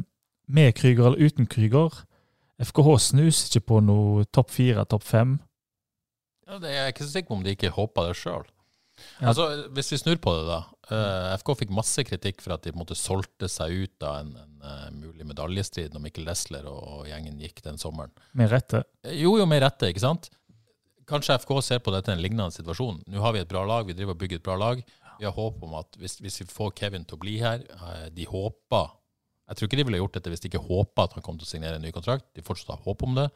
[0.49, 2.03] med Krüger eller uten Krüger
[2.63, 5.39] FKH snuser ikke på noe topp fire, topp fem.
[6.47, 8.45] Ja, det er jeg ikke så sikker på om de ikke håper det sjøl.
[9.21, 9.31] Ja.
[9.31, 10.61] Altså, hvis vi snur på det, da.
[10.91, 14.21] Uh, FK fikk masse kritikk for at de på en måte solgte seg ut av
[14.21, 18.13] en, en uh, mulig medaljestrid når Mikkel Lesler og, og gjengen gikk den sommeren.
[18.37, 18.83] Med rette.
[19.13, 20.29] Jo, jo, med rette, ikke sant?
[21.09, 23.03] Kanskje FK ser på dette en lignende situasjon.
[23.13, 24.85] Nå har vi et bra lag, vi driver og bygger et bra lag.
[25.21, 28.09] Vi har håp om at hvis, hvis vi får Kevin til å bli her uh,
[28.11, 28.89] De håper
[29.47, 31.47] Jeg tror ikke de ville gjort dette hvis de ikke håpa at han kom til
[31.47, 32.27] å signere en ny kontrakt.
[32.35, 33.29] De fortsatt har håp om det.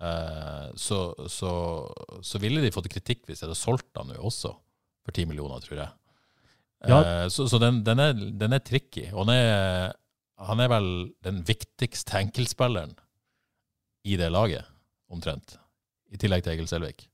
[0.00, 1.52] Eh, så, så,
[2.22, 4.54] så ville de fått kritikk hvis de hadde solgt han nå også,
[5.04, 5.90] for 10 millioner, tror jeg.
[6.88, 6.98] Ja.
[7.04, 9.06] Eh, så så den, den, er, den er tricky.
[9.12, 9.92] Og han er,
[10.40, 10.90] han er vel
[11.26, 12.94] den viktigste enkeltspilleren
[14.08, 14.64] i det laget,
[15.12, 15.58] omtrent.
[16.10, 17.06] I tillegg til Egil Selvik.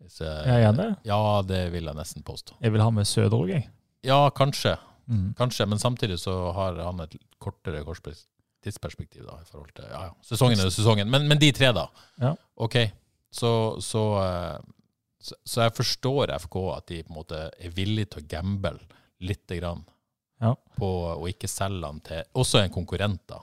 [0.00, 0.90] Hvis jeg- Er han det?
[1.08, 2.56] Ja, det vil jeg nesten påstå.
[2.62, 3.68] Jeg vil ha med Søder jeg.
[4.04, 4.76] Ja, kanskje.
[5.08, 5.34] Mm.
[5.38, 7.82] Kanskje, men samtidig så har han et kortere
[8.62, 10.10] tidsperspektiv da, i forhold til ja, ja.
[10.22, 11.10] Sesongen er sesongen.
[11.10, 11.86] Men, men de tre, da.
[12.20, 12.34] Ja.
[12.56, 12.76] OK.
[13.30, 14.58] Så, så, eh,
[15.26, 18.78] så, så jeg forstår FK at de på en måte er villige til å gamble
[19.26, 19.82] lite grann
[20.42, 20.52] Ja.
[20.76, 23.38] på å ikke selge han til også en konkurrent, da.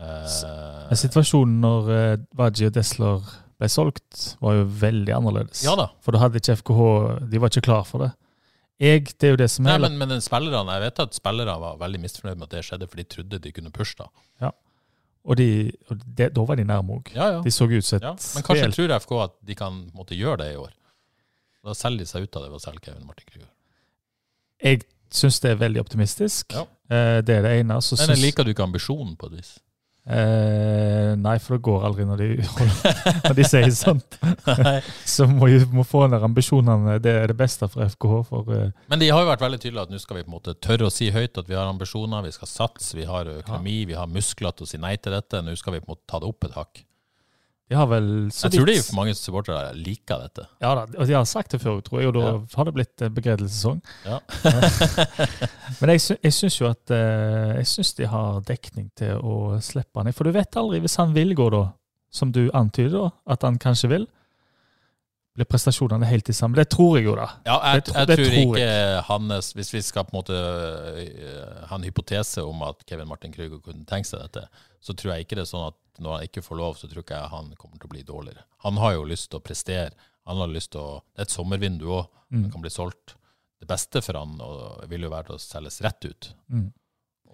[0.00, 3.22] Eh, situasjonen når uh, Vaji og Desler
[3.60, 5.62] ble solgt, var jo veldig annerledes.
[5.66, 5.88] ja da.
[6.02, 6.80] For da hadde ikke FKH
[7.30, 8.10] De var ikke klar for det.
[8.82, 11.54] Jeg, det er jo det som Nei, er men, men spillerne, jeg vet at spillere
[11.62, 14.08] var veldig misfornøyd med at det skjedde, for de trodde de kunne pushe da.
[15.24, 17.12] Og, de, og de, da var de nærme òg.
[17.14, 17.38] Ja, ja.
[17.40, 18.10] De så ut som et ja.
[18.34, 20.74] Men kanskje tror FK at de kan måtte gjøre det i år.
[21.64, 23.50] Da selger de seg ut av det ved å selge Kevin Martin Krüger.
[24.64, 26.52] Jeg syns det er veldig optimistisk.
[26.52, 26.66] Ja.
[26.92, 27.80] Eh, det er det ene.
[27.82, 29.54] Så Men syns, liker du ikke ambisjonen på et vis?
[30.04, 32.28] eh, nei, for det går aldri når de,
[33.26, 34.18] når de sier sånt.
[35.14, 36.98] Så må vi må få ned ambisjonene.
[37.02, 38.18] Det er det beste for FKH.
[38.28, 40.36] For, eh, Men de har jo vært veldig tydelige at nå skal vi på en
[40.36, 43.78] måte tørre å si høyt at vi har ambisjoner, vi skal satse, vi har økonomi,
[43.88, 45.40] vi har muskler til å si nei til dette.
[45.44, 46.84] Nå skal vi på en måte ta det opp et hakk.
[47.70, 50.44] De har vel så Jeg tror de er for mange supportere liker dette.
[50.60, 52.34] Ja da, og de har sagt det før, tror jeg, og da Ja.
[52.58, 53.78] har det blitt en begredelsessesong.
[54.04, 54.18] Ja.
[55.80, 59.56] Men jeg, sy jeg syns jo at eh, Jeg syns de har dekning til å
[59.64, 60.12] slippe han.
[60.12, 61.64] For du vet aldri hvis han vil gå, da,
[62.14, 64.04] som du antyder da, at han kanskje vil.
[65.34, 66.54] Blir prestasjonene helt de samme?
[66.60, 67.24] Det tror jeg jo, da.
[67.48, 70.36] Ja, jeg, Det jeg det tror tror ikke hans Hvis vi skal på en måte
[70.36, 74.44] øh, ha en hypotese om at Kevin Martin Krüger kunne tenke seg dette,
[74.84, 77.04] så tror jeg ikke det er sånn at når han ikke får lov, så tror
[77.04, 78.46] ikke jeg han kommer til å bli dårligere.
[78.66, 79.92] Han har jo lyst til å prestere.
[80.28, 82.08] Han har lyst til å Det er et sommervindu òg.
[82.30, 82.42] Mm.
[82.42, 83.16] Han kan bli solgt.
[83.60, 86.32] Det beste for han og, vil jo være å selges rett ut.
[86.48, 86.66] Mm.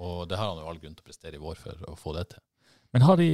[0.00, 2.14] Og det har han jo all grunn til å prestere i vår for å få
[2.16, 2.44] det til.
[2.92, 3.30] Men har de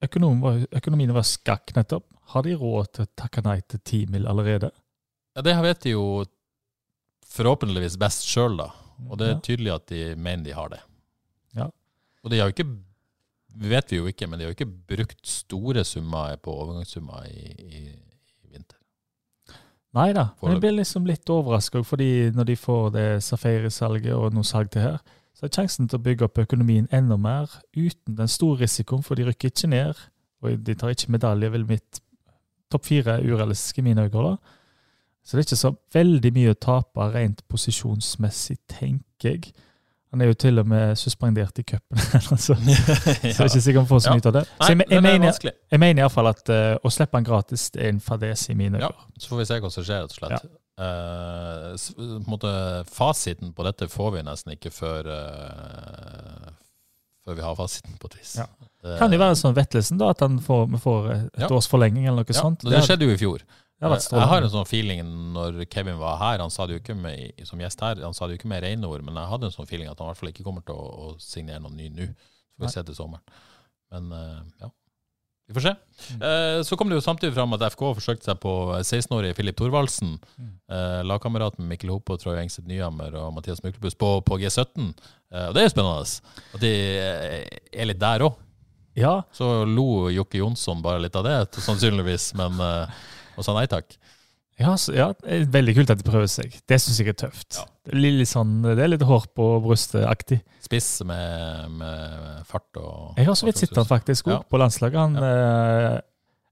[0.00, 2.06] Økonomien var skakk nettopp.
[2.32, 4.70] Har de råd til å takke nei til ti mil allerede?
[5.36, 6.04] Ja, Det vet de jo
[7.28, 8.70] forhåpentligvis best sjøl, da.
[9.10, 10.80] Og det er tydelig at de mener de har det.
[11.56, 11.68] Ja.
[12.24, 12.72] Og de har jo ikke
[13.54, 17.50] vet vi jo ikke, men de har jo ikke brukt store summer på overgangssummer i,
[17.58, 17.80] i,
[18.44, 18.78] i vinter.
[19.96, 20.28] Nei da.
[20.42, 24.70] Men jeg blir liksom litt overraska, fordi når de får det Safari-salget og noe salg
[24.74, 25.00] til her,
[25.34, 29.16] så er sjansen til å bygge opp økonomien enda mer uten den store risikoen, for
[29.16, 29.98] de rykker ikke ned.
[30.44, 32.00] Og de tar ikke medalje, vil mitt
[32.70, 34.36] topp fire er urealistisk i mine øyne.
[35.24, 39.52] Så det er ikke så veldig mye å tape rent posisjonsmessig, tenker jeg.
[40.10, 43.78] Han er jo til og med suspendert i cupen, så, så jeg er ikke sikker
[43.78, 44.42] om han får så mye ut av det.
[44.48, 47.68] Nei, Så jeg, jeg, er mener, jeg mener iallfall at uh, å slippe han gratis
[47.76, 48.88] er en fadese i mine øyne.
[48.88, 50.48] Ja, så får vi se hva som skjer, rett og slett.
[50.48, 50.56] Ja.
[50.80, 52.50] Uh, på en måte,
[52.90, 56.19] fasiten på dette får vi nesten ikke før eh,
[57.26, 58.36] Før vi har fasiten, på et vis.
[58.40, 58.46] Ja.
[58.82, 61.48] Det- Kan jo være sånn Vettelsen, da, at han får, vi får et Ja.
[61.52, 62.60] års forlenging eller noe ja, sånt.
[62.64, 63.42] Det, skjedde jo i fjor.
[63.80, 65.00] Det Jeg har en sånn feeling
[65.32, 68.26] når Kevin var her, han sa det jo ikke med, som gjest her, han sa
[68.26, 70.10] det jo ikke med rene ord, men jeg hadde en sånn feeling at han i
[70.10, 72.08] hvert fall ikke kommer til å, å signere noe ny nå.
[72.08, 73.22] Så får vi se til sommeren.
[73.90, 74.68] Men eh, ja,
[75.50, 75.70] vi får se.
[76.22, 80.12] Eh, så kom det jo samtidig fram at FK forsøkte seg på 16-årige Filip Thorvaldsen.
[80.38, 80.52] Mm.
[80.70, 84.92] Eh, med Mikkel Hoppe og Troy Engstedt Nyhammer og Mathias Myklebust på, på G17.
[85.34, 86.36] Eh, og det er jo spennende.
[86.54, 88.38] At de eh, er litt der òg.
[88.94, 92.90] Ja, Så lo Jokke Jonsson bare litt av det, sannsynligvis, men uh,
[93.38, 93.94] og sa nei takk.
[94.60, 96.52] Ja, så, ja, er veldig kult at de prøver seg.
[96.68, 97.56] Det syns jeg er tøft.
[97.56, 97.64] Ja.
[97.88, 100.42] Det, er litt sånn, det er litt hår på brystet-aktig.
[100.62, 104.42] Spiss med, med fart og Jeg har så vidt sett han faktisk Ja.
[104.44, 104.98] på landslaget.
[105.00, 106.00] Han eh,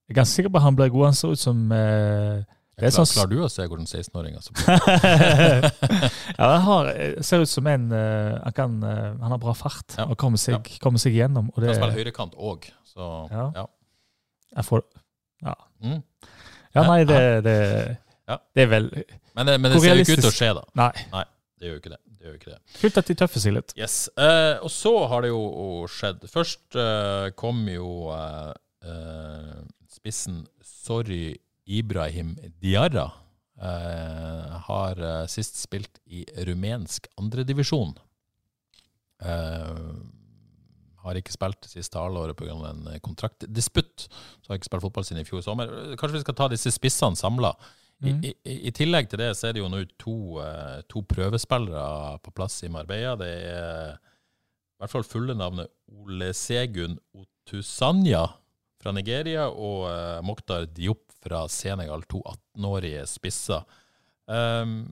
[0.08, 1.10] er ganske sikker på at han blir god.
[1.10, 2.40] Han ser ut som eh,
[2.78, 4.54] det er sånn- Klarer du å se hvordan 16-åring altså?
[6.38, 6.90] ja, han har,
[7.26, 10.06] ser ut som en eh, han, kan, eh, han har bra fart Ja.
[10.08, 11.50] og kommer seg, kommer seg gjennom.
[11.54, 13.50] Og det, Han spiller høyrekant òg, så Ja.
[13.62, 13.66] ja.
[14.56, 14.86] jeg får,
[15.78, 16.00] Mm.
[16.78, 17.56] Ja, nei, det, det,
[18.28, 18.36] Ja.
[18.54, 18.88] det er vel
[19.34, 20.62] Men, det- men det ser jo ikke ut til å skje, da.
[20.78, 21.24] Nei,
[21.58, 22.00] Det gjør jo ikke det.
[22.06, 22.58] det, gjør ikke det.
[22.80, 23.72] kult at de tøffer seg litt.
[23.76, 23.96] Yes.
[24.16, 26.26] Eh, og så har det jo skjedd.
[26.30, 28.52] Først eh, kom jo eh,
[28.84, 29.54] eh,
[29.90, 31.36] spissen Sorry
[31.66, 33.08] Ibrahim Diarra.
[33.60, 37.96] Eh, har eh, sist spilt i rumensk andredivisjon.
[39.18, 39.98] Uh,
[41.04, 42.54] har ikke spilt det siste halvåret pga.
[42.70, 44.08] en eh, kontraktdisputt.
[44.08, 45.70] Så har ikke spilt fotball siden i fjor sommer.
[45.96, 47.54] Kanskje vi skal ta disse spissene samla.
[48.02, 48.24] I, Mhm.
[48.24, 48.34] i,
[48.68, 52.62] I tillegg til det så er det jo nå to, eh, to prøvespillere på plass
[52.62, 53.16] i Marbella.
[53.16, 58.26] Det er i hvert fall fulle navnet Ole Segun Otusanya
[58.78, 63.64] fra Nigeria og eh, Mokhtar Diop fra Senegal, to 18-årige spisser.
[64.28, 64.84] Um,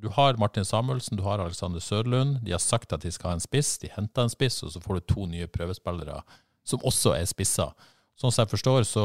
[0.00, 2.38] du har Martin Samuelsen, du har Alexander Sørlund.
[2.44, 3.74] De har sagt at de skal ha en spiss.
[3.82, 6.22] De henter en spiss, og så får du to nye prøvespillere
[6.66, 7.74] som også er spisser.
[8.20, 9.04] Sånn som jeg forstår, så,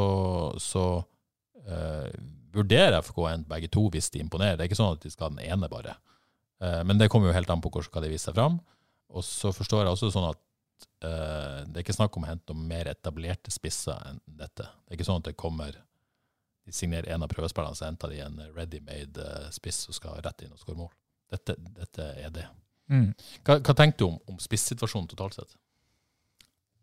[0.61, 0.85] så
[1.67, 2.07] uh,
[2.55, 4.57] vurderer FK å begge to hvis de imponerer.
[4.57, 5.97] Det er ikke sånn at de skal ha den ene, bare.
[6.63, 8.59] Uh, men det kommer jo helt an på hvordan skal de vise seg fram.
[9.15, 10.41] Og så forstår jeg også sånn at
[11.07, 14.67] uh, det er ikke snakk om å hente noen mer etablerte spisser enn dette.
[14.67, 15.75] Det er ikke sånn at det kommer
[16.65, 20.41] De signerer en av prøvespillerne, så henter de en ready-made eh, spiss som skal rett
[20.45, 20.91] inn og skåre mål.
[21.31, 22.45] Dette, dette er det.
[22.89, 23.11] Mm.
[23.45, 25.55] Hva, hva tenker du om, om spissituasjonen totalt sett?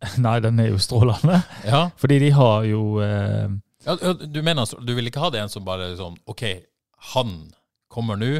[0.23, 1.41] Nei, den er jo strålende.
[1.67, 3.51] Ja, Fordi de har jo eh,
[3.87, 6.43] Ja, du mener altså, du vil ikke ha det en som bare sånn OK,
[7.13, 7.35] han
[7.93, 8.33] kommer nå,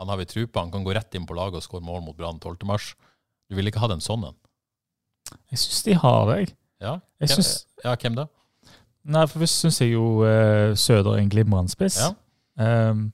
[0.00, 2.00] han har vi tru på, han kan gå rett inn på laget og skåre mål
[2.06, 2.64] mot Brann 12.
[2.68, 2.92] mars.
[3.50, 4.36] Du vil ikke ha den sånn en?
[5.52, 6.52] Jeg syns de har det, jeg.
[6.80, 6.94] Ja?
[7.20, 7.50] Hvem- synes...
[7.84, 8.24] ja, hvem da?
[9.04, 12.00] Nei, for først syns jeg jo uh, Søder er en glimrende spiss.
[12.02, 12.90] Ja.
[12.90, 13.12] Um,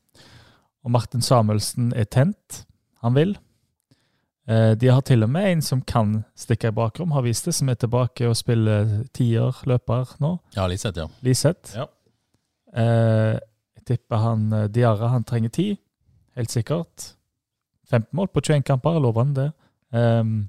[0.84, 2.64] og Martin Samuelsen er tent.
[3.02, 3.36] Han vil.
[4.50, 7.54] Uh, de har til og med en som kan stikke i bakrom, har vist det,
[7.54, 10.36] som er tilbake og spiller tier, løper nå.
[10.56, 11.06] Ja, Liseth, ja.
[11.22, 11.76] Liseth.
[11.78, 11.86] Ja.
[12.76, 13.38] Uh,
[13.78, 15.76] jeg tipper han Diarra han trenger tid,
[16.36, 17.12] helt sikkert.
[17.90, 19.50] 15 mål på 21 kamper, lover han det.
[19.94, 20.48] Um,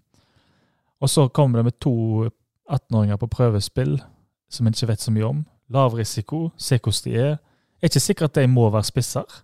[0.97, 3.99] og så kommer det med to 18-åringer på prøvespill
[4.49, 5.43] som en ikke vet så mye om.
[5.73, 7.37] Lav risiko, se hvordan de er.
[7.81, 9.41] Er ikke sikkert at de må være spisser.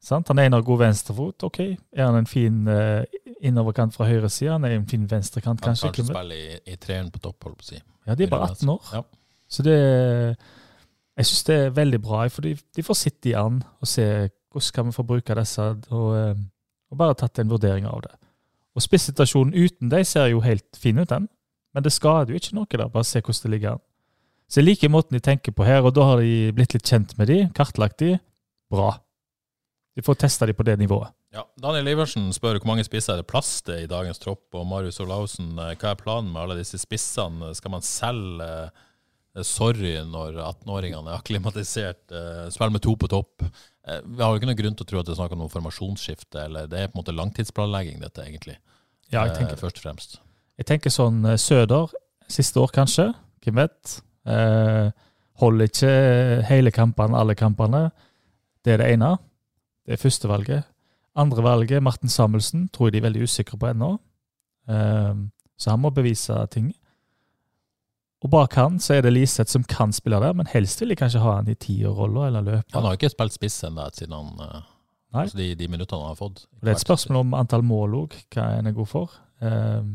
[0.00, 0.28] Sant?
[0.28, 1.58] Han er en av god venstrefot, ok.
[1.92, 3.02] Er han en fin uh,
[3.44, 4.54] innoverkant fra høyresida?
[4.56, 5.90] Han er en fin venstrekant, Han kanskje.
[5.90, 7.80] kanskje kan spille i, i treeren på topp, holdt på å si.
[8.08, 8.94] Ja, de er bare 18 år.
[8.94, 9.02] Ja.
[9.50, 9.76] Så det
[11.18, 14.06] Jeg syns det er veldig bra, for de, de får sitte i an og se
[14.50, 16.38] hvordan kan vi få bruke disse, og, eh,
[16.90, 18.14] og bare tatt en vurdering av det.
[18.74, 21.28] Og Spissituasjonen uten dem ser jo helt fin ut, den.
[21.74, 23.84] Men det skader jo ikke noe da, bare se hvordan det ligger an.
[24.50, 27.14] Så jeg liker måten de tenker på her, og da har de blitt litt kjent
[27.20, 28.16] med de, kartlagt de.
[28.70, 28.96] Bra.
[29.94, 31.14] De får testa de på det nivået.
[31.30, 34.66] Ja, Daniel Iversen spør hvor mange spisser er det plass til i dagens tropp, og
[34.66, 37.52] Marius Olaussen, eh, hva er planen med alle disse spissene?
[37.54, 43.46] Skal man selge eh, Sorry når 18-åringene er akklimatisert, eh, spille med to på topp?
[43.86, 45.52] Vi har jo ikke noen grunn til å tro at det er snakk om noe
[45.52, 48.58] formasjonsskifte, eller det er på en måte langtidsplanlegging, dette egentlig.
[49.14, 50.18] Ja, jeg tenker, Først og fremst.
[50.60, 51.92] Jeg tenker sånn eh, Søder,
[52.30, 53.08] siste år kanskje,
[53.44, 53.96] hvem vet.
[54.28, 54.90] Eh,
[55.40, 55.92] holder ikke
[56.50, 57.86] hele kampene, alle kampene.
[58.64, 59.14] Det er det ene.
[59.86, 60.68] Det er første valget.
[61.18, 63.94] Andre valget, Martin Samuelsen, tror jeg de er veldig usikre på ennå.
[64.68, 65.24] Eh,
[65.60, 66.68] så han må bevise ting.
[68.20, 70.98] Og bak han så er det Liseth som kan spille der, men helst vil de
[71.00, 72.76] kanskje ha han i tierrolla eller løper.
[72.76, 74.68] Han har jo ikke spilt spiss ennå siden han eh,
[75.16, 75.24] Nei.
[75.24, 76.44] altså de, de minuttene han har fått.
[76.60, 79.16] Det er et spørsmål om antall mål òg, hva en er god for.
[79.40, 79.94] Ehm,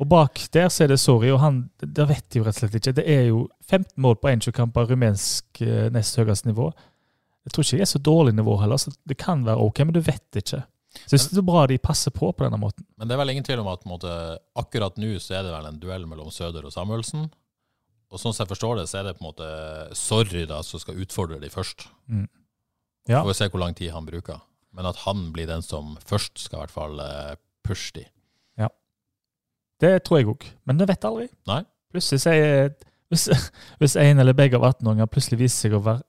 [0.00, 2.62] og bak der så er det Sorry, og han der vet de jo rett og
[2.62, 2.94] slett ikke.
[2.96, 6.70] Det er jo 15 mål på 21 kamper, rumensk eh, nest høyeste nivå.
[7.44, 9.96] Jeg tror ikke det er så dårlig nivå heller, så det kan være ok, men
[9.96, 10.62] du vet ikke.
[10.90, 12.86] Så jeg synes det er bra de passer på på denne måten.
[12.98, 14.10] Men det er vel ingen tvil om at måte,
[14.58, 17.28] akkurat nå så er det vel en duell mellom Søder og Samuelsen.
[18.10, 19.50] Og sånn som jeg forstår det, så er det på en måte
[19.98, 21.86] Sorry da, som skal utfordre de først.
[23.06, 23.20] Ja.
[23.20, 24.40] Får vi se hvor lang tid han bruker.
[24.74, 27.36] Men at han blir den som først skal i hvert fall eh,
[27.66, 28.04] pushe de.
[29.80, 31.26] Det tror jeg òg, men det vet aldri.
[31.48, 31.62] Nei.
[31.90, 32.74] Plutselig sier
[33.10, 33.26] hvis,
[33.80, 36.04] hvis en eller begge av 18-åringer plutselig viser seg å være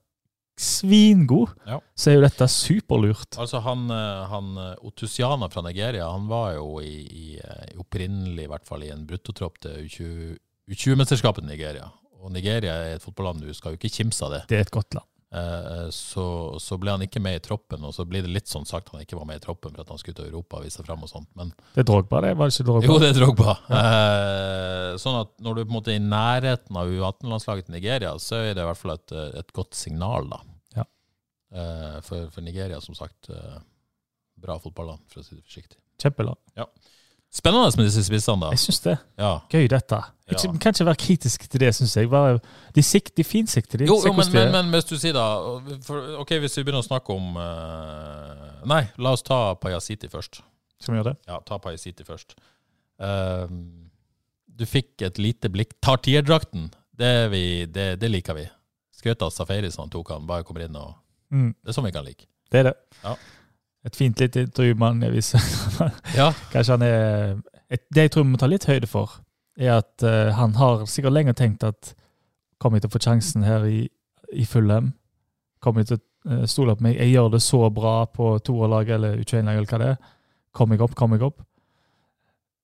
[0.62, 1.80] svingod, Ja.
[1.98, 3.38] så er jo dette superlurt.
[3.40, 8.46] Altså han, eh, han eh, Otusiana fra Nigeria, han var jo i, i, eh, opprinnelig
[8.46, 10.38] i hvert fall i en bruttotropp til U20
[10.72, 11.88] U20-mesterskapet til Nigeria.
[12.22, 14.44] Og Nigeria er et fotballand, du skal jo ikke kimse av det.
[14.52, 15.08] Det er et godt land.
[15.32, 16.24] Eh, Så,
[16.60, 19.02] så ble han ikke med i troppen, og så blir det litt sånn sagt han
[19.04, 21.04] ikke var med i troppen for at han skulle til Europa og vise seg fram
[21.06, 21.30] og sånt.
[21.40, 22.34] Men Det er Drogba, det?
[22.38, 22.88] Var det ikke Drogba?
[22.90, 23.56] jo, det er Drogba.
[23.80, 28.12] Eh, sånn at når du på en måte er i nærheten av U18-landslaget til Nigeria,
[28.20, 30.42] så er det i hvert fall et, et godt signal, da.
[30.82, 30.86] Ja.
[31.56, 33.60] Eh, for, for Nigeria, som sagt, eh,
[34.42, 35.80] bra fotballand, for å si det forsiktig.
[36.02, 36.40] Kjempelag.
[37.32, 38.50] Spennende med disse spissene, da.
[38.52, 38.98] Jeg syns det.
[39.20, 39.38] Ja.
[39.52, 40.02] Gøy, dette.
[40.28, 40.52] Ikke, Ja.
[40.52, 42.10] Vi kan ikke være kritisk til det, syns jeg.
[42.12, 42.40] Bare,
[42.76, 43.80] de, sikt, de finsikter.
[43.80, 45.26] De Jo, jo men, men, men hvis du sier da
[45.88, 50.42] for, Ok, hvis vi begynner å snakke om uh, Nei, la oss ta Pajasiti først.
[50.82, 51.20] Skal vi gjøre det?
[51.32, 52.36] Ja, ta Pajasiti først.
[53.02, 53.90] Ehm,
[54.48, 57.12] du fikk et lite blikk Tartierdrakten, det,
[57.74, 58.46] det, det liker vi.
[58.98, 60.98] Skrøt av Safaris han tok han, bare kommer inn og
[61.32, 62.26] Mm, Det er sånn vi kan like.
[62.52, 62.74] det er det.
[63.06, 63.14] Ja.
[63.86, 65.04] Et fint lite intervju med han.
[65.04, 65.42] jeg viser.
[66.20, 66.32] Ja.
[66.52, 67.38] Kanskje han er
[67.70, 69.22] et, Det jeg tror vi må ta litt høyde for,
[69.58, 71.94] er at uh, han har sikkert lenge tenkt at
[72.60, 73.88] kommer jeg til å få sjansen her i,
[74.34, 74.94] i Fulham?
[75.62, 77.00] Kommer jeg til å uh, stole på meg?
[77.00, 80.12] Jeg gjør det så bra på toerlaget eller U21-laget eller hva det er.
[80.52, 81.42] Kommer jeg opp, kommer jeg opp?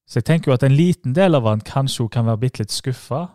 [0.07, 2.61] Så jeg tenker jo at en liten del av han kanskje også kan være bitte
[2.61, 3.25] litt skuffa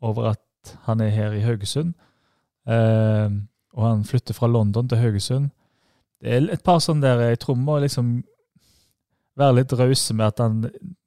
[0.00, 1.92] over at han er her i Haugesund.
[2.68, 5.50] Uh, og han flytter fra London til Haugesund.
[6.22, 8.20] Det er et par sånne der jeg tror må liksom
[9.38, 10.58] være litt rause med at han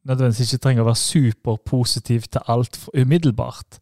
[0.05, 3.79] nødvendigvis ikke trenger å være superpositiv til alt umiddelbart.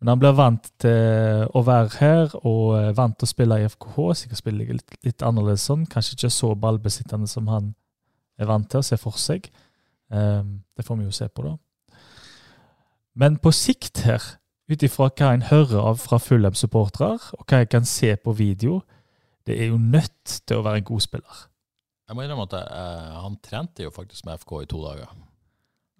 [0.00, 3.66] Men han blir vant til å være her, og eh, vant til å spille i
[3.68, 3.98] FKH.
[4.22, 5.84] Sikkert spiller jeg litt, litt annerledes sånn.
[5.90, 7.74] Kanskje ikke så ballbesittende som han
[8.40, 9.50] er vant til å se for seg.
[10.10, 11.56] Ehm, det får vi jo se på, da.
[13.20, 14.24] Men på sikt her,
[14.70, 18.80] ut ifra hva en hører av fra Fulham-supportere, og hva jeg kan se på video,
[19.56, 21.46] er jo nødt til å være en god spiller.
[22.10, 25.12] Jeg må innrømme at eh, han trente jo faktisk med FK i to dager.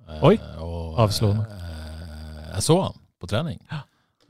[0.09, 1.45] Eh, Oi, og, avslørende.
[1.55, 3.61] eh, jeg så han på trening.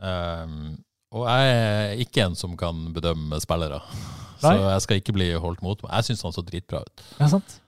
[0.01, 0.77] Um,
[1.17, 3.81] og jeg er ikke en som kan bedømme spillere.
[4.41, 5.83] Så jeg skal ikke bli holdt mot.
[5.85, 7.03] Jeg syns han så dritbra ut.
[7.19, 7.59] Ja, sant?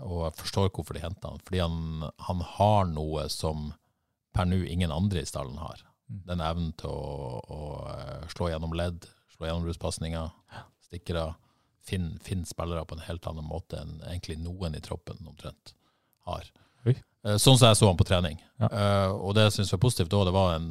[0.00, 1.42] Og jeg forstår hvorfor de henta han.
[1.44, 3.66] Fordi han, han har noe som
[4.32, 5.82] per nå ingen andre i stallen har.
[6.08, 6.22] Mm.
[6.30, 9.04] Den evnen til å, å slå gjennom ledd,
[9.44, 10.30] slå gjennom
[10.84, 11.34] stikkere.
[11.84, 15.74] Finne finn spillere på en helt annen måte enn egentlig noen i troppen omtrent
[16.24, 16.46] har.
[16.86, 16.94] Oi.
[17.24, 18.38] Eh, sånn som jeg så han på trening.
[18.60, 18.70] Ja.
[18.72, 20.24] Uh, og det jeg syns var positivt òg.
[20.24, 20.70] det var en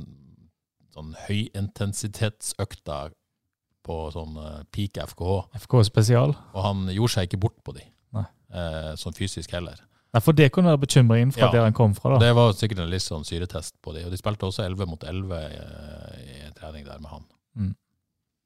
[0.94, 3.12] sånn høyintensitetsøkta
[3.84, 5.40] på sånn eh, peak FKH.
[5.66, 6.36] FK spesial.
[6.54, 7.84] Og han gjorde seg ikke bort på de,
[8.16, 9.82] eh, sånn fysisk heller.
[10.14, 11.52] Nei, for det kunne være bekymringen fra Ja.
[11.52, 12.14] der han kom fra.
[12.14, 12.20] da.
[12.20, 15.04] Det var sikkert en litt sånn syretest på de, og de spilte også 11 mot
[15.04, 17.26] 11 i, i trening der med han.
[17.58, 17.76] Mm.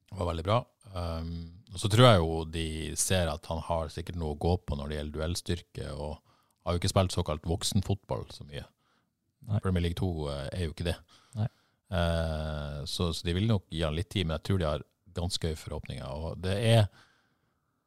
[0.08, 0.58] Det var veldig bra.
[0.94, 1.32] Um,
[1.72, 4.78] og så tror jeg jo de ser at han har sikkert noe å gå på
[4.78, 6.16] når det gjelder duellstyrke, og
[6.64, 8.64] har jo ikke spilt såkalt voksenfotball så mye.
[9.48, 9.60] Nei.
[9.64, 10.96] Premier League 2 er jo ikke det.
[11.88, 14.84] Eh, så, så de vil nok gi han litt tid, men jeg tror de har
[15.16, 16.08] ganske høye forhåpninger.
[16.08, 16.82] Og det er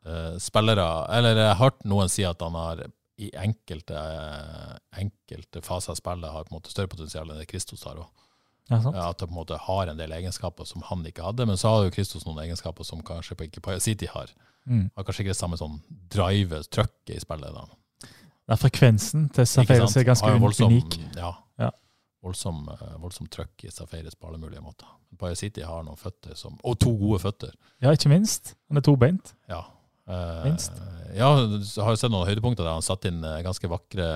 [0.08, 2.88] uh, spillere Eller jeg har hørt noen si at han har
[3.22, 7.50] i enkelte, eh, enkelte faser av spillet har på en måte større potensial enn det
[7.52, 8.00] Kristos har.
[8.02, 8.31] Også.
[8.70, 9.10] Ja?
[9.10, 11.74] At det på en måte har en del egenskaper som han ikke hadde, men så
[11.74, 14.32] har jo Kristos noen egenskaper som kanskje på ikke City har.
[14.70, 14.90] Mm.
[14.96, 15.80] Har kanskje ikke det samme sånn
[16.14, 17.54] drive, trøkket i spillet.
[17.54, 17.66] da.
[18.52, 21.00] Ja, frekvensen til Safaris er ganske voldsom, unik.
[21.18, 21.34] Ja.
[21.60, 21.72] Ja.
[22.24, 24.88] Voldsom, eh, voldsom trøkk i Safaris på alle mulige måter.
[25.20, 27.52] Paya City har noen føtter som Og to gode føtter.
[27.82, 28.56] Ja, ikke minst.
[28.70, 29.34] Han er tobeint.
[29.50, 29.66] Ja.
[30.08, 30.72] Eh, Minst.
[31.14, 34.08] Ja, jeg har jo sett noen høydepunkter der han satt inn eh, ganske vakre,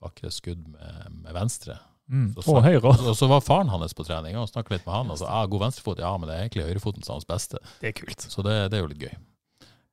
[0.00, 1.78] vakre skudd med, med venstre.
[2.10, 2.28] Mm.
[2.42, 2.90] Så Og høyre.
[2.90, 5.10] Og så var faren hans på trening og snakket litt med han.
[5.14, 7.60] Og sa ah, god venstrefot, ja, men det er egentlig høyrefoten som er hans beste.
[7.80, 8.24] Det er kult.
[8.32, 9.14] Så det, det er jo litt gøy.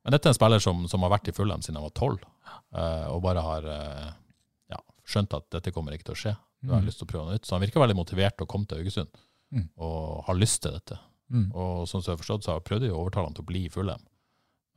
[0.03, 2.21] Men dette er en spiller som, som har vært i Fulham siden han var tolv,
[2.73, 4.09] eh, og bare har uh,
[4.71, 6.35] ja, skjønt at dette kommer ikke til å skje.
[6.63, 6.87] Du har Mm.
[6.87, 7.45] lyst til å prøve noe nytt.
[7.45, 9.11] Så han virker veldig motivert til å komme til Haugesund,
[9.53, 9.69] Mm.
[9.77, 10.97] og har lyst til dette.
[11.31, 11.51] Mm.
[11.55, 13.47] Og sånn som jeg har forstått, så har prøvde de å overtale han til å
[13.51, 14.01] bli i Fulham.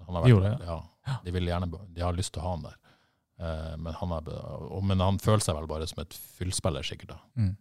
[0.07, 1.17] Han har De gjorde det, ja.
[1.25, 2.77] De vil gjerne, de har lyst til å ha han der.
[3.41, 4.31] Eh, men, han er,
[4.85, 7.15] men han føler seg vel bare som et fyllspiller, sikkert.
[7.15, 7.21] da.
[7.41, 7.55] Mm.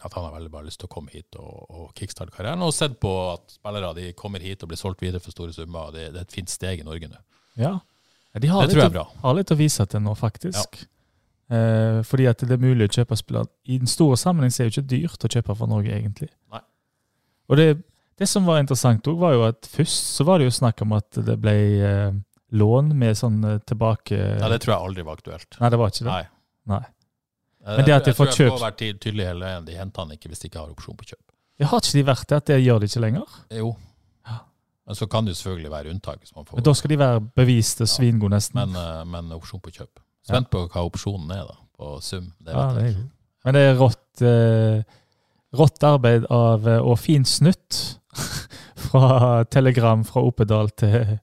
[0.00, 2.62] At han har veldig bare lyst til å komme hit og, og kickstarte karrieren.
[2.64, 5.90] Og sett på at spillere de kommer hit og blir solgt videre for store summer.
[5.92, 7.20] Det, det er et fint steg i Norge nå.
[7.60, 7.74] Ja.
[8.30, 9.04] Ja, De har Det litt tror jeg er bra.
[9.26, 10.80] Har litt å vise til nå, faktisk.
[11.50, 13.50] Eh, fordi at det er mulig å kjøpe spillere.
[13.66, 16.30] I den store sammenheng er det ikke dyrt å kjøpe for Norge, egentlig.
[16.54, 16.62] Nei.
[17.50, 17.68] Og det,
[18.22, 20.94] det som var interessant òg, var jo at først så var det jo snakk om
[20.96, 22.12] at det ble eh,
[22.52, 25.56] lån med sånn eh, tilbake Ja, det tror jeg aldri var aktuelt.
[25.60, 26.10] Nei, det var ikke det.
[26.12, 26.24] Nei.
[26.66, 26.84] Nei.
[27.66, 29.44] Eh, Men det at de jeg får tror jeg kjøpt- får være ty- tydelig hele
[29.44, 29.64] veien.
[29.66, 31.22] De henter han ikke hvis de ikke har opsjon på kjøp.
[31.60, 32.36] Jeg har ikke de vært det?
[32.36, 33.38] At det gjør de ikke lenger?
[33.52, 33.76] Jo.
[34.26, 34.38] Ja.
[34.86, 36.20] Men så kan det jo selvfølgelig være unntak.
[36.20, 38.54] Hvis man får, Men da skal de være beviste svingode, nesten.
[38.54, 40.00] men, eh, men opsjon på kjøp.
[40.26, 41.56] Spent på hva opsjonen er, da.
[41.78, 42.32] På sum.
[42.42, 43.04] Det ja, det jeg er.
[43.44, 44.82] Men det er rått, eh,
[45.56, 47.98] rått arbeid av, og fin snutt
[48.76, 51.18] fra telegram fra Oppedal til,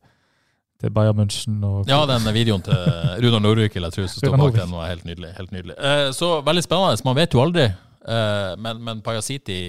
[0.82, 1.58] til Bayern München.
[1.66, 2.78] Og, Ja, den videoen til
[3.24, 5.34] Runar Norvik eller jeg tro som står bak den, var helt nydelig.
[5.40, 5.76] Helt nydelig.
[5.80, 7.04] Eh, så veldig spennende.
[7.08, 7.68] Man vet jo aldri.
[8.08, 9.60] Eh, men, men Pajasiti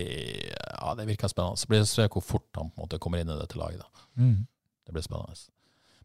[0.52, 1.58] ja, det virker spennende.
[1.60, 3.80] Så blir det se hvor fort han på en måte kommer inn i dette laget.
[3.84, 4.08] da.
[4.20, 4.42] Mm.
[4.86, 5.36] Det blir spennende.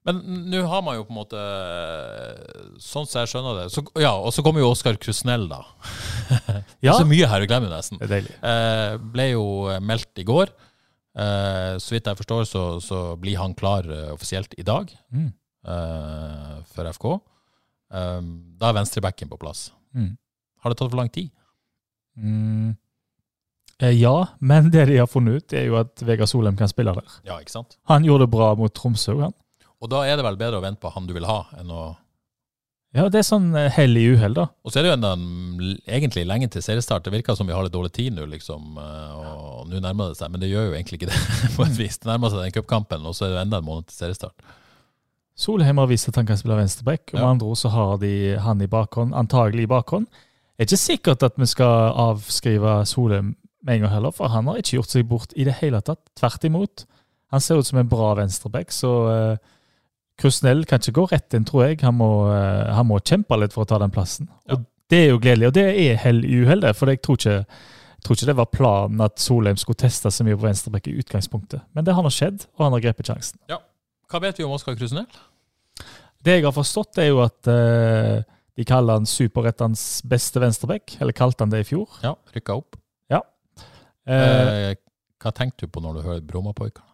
[0.03, 0.17] Men
[0.51, 1.41] nå har man jo på en måte
[2.83, 5.61] Sånn som jeg skjønner det så, Ja, Og så kommer jo Oskar Krusnell, da.
[6.83, 6.97] Ja.
[6.97, 8.01] så mye her å glemme, nesten.
[8.01, 8.33] Det er deilig.
[8.43, 9.45] Eh, ble jo
[9.83, 10.51] meldt i går.
[11.13, 15.27] Eh, så vidt jeg forstår, så, så blir han klar uh, offisielt i dag Mm.
[15.69, 17.05] uh, for FK.
[17.93, 19.67] Um, da er venstrebacken på plass.
[19.93, 20.15] Mm.
[20.63, 21.29] Har det tatt for lang tid?
[22.17, 22.73] Mm.
[23.83, 26.93] Eh, ja, men det de har funnet ut, er jo at Vegard Solheim kan spille
[26.97, 27.19] der.
[27.27, 27.77] Ja, ikke sant?
[27.89, 29.15] Han gjorde det bra mot Tromsø.
[29.21, 29.33] Han.
[29.83, 31.91] Og da er det vel bedre å vente på han du vil ha, enn å
[32.93, 34.43] Ja, det er sånn eh, hell i uhell, da.
[34.61, 37.03] Og så er det jo enda en, egentlig lenge til seriestart.
[37.07, 38.75] Det virker som vi har litt dårlig tid nå, liksom.
[38.77, 41.21] eh, Og nå nærmer det seg, men det gjør jo egentlig ikke det,
[41.57, 41.97] på et vis.
[41.97, 44.45] Det nærmer seg den cupkampen, og så er det enda en måned til seriestart.
[45.33, 47.29] Solheim har vist at han kan spille venstreback, og med Ja.
[47.33, 50.05] andre ord så har de han i bakhånd, antagelig i bakhånd.
[50.53, 53.31] Det er ikke sikkert at vi skal avskrive Solheim
[53.65, 56.03] med en gang heller, for han har ikke gjort seg bort i det hele tatt.
[56.19, 56.85] Tvert imot.
[57.33, 59.37] Han ser ut som en bra venstreback, så uh,
[60.19, 61.79] Krusnell kan ikke gå rett inn, tror jeg.
[61.81, 64.29] Han må, eh, han må kjempe litt for å ta den plassen.
[64.47, 64.57] Ja.
[64.57, 67.37] Og Det er jo gledelig, og det er hell i uhell, for jeg tror ikke
[68.03, 70.97] jeg tror ikke det var planen at Solheim skulle teste så mye på venstreback i
[70.99, 71.61] utgangspunktet.
[71.71, 73.39] Men det har nå skjedd, og han har grepet sjansen.
[74.11, 75.07] Hva vet vi om Oskar Krusnell?
[76.19, 78.19] Det jeg har forstått, er jo at uh,
[78.59, 81.87] de kaller han superrettens beste venstreback, eller kalte han det i fjor.
[82.03, 82.75] Ja, rykka opp.
[83.11, 83.23] Ja.
[84.03, 84.69] Uh, uh,
[85.23, 86.92] hva tenkte du på når du hører Bromapoikene?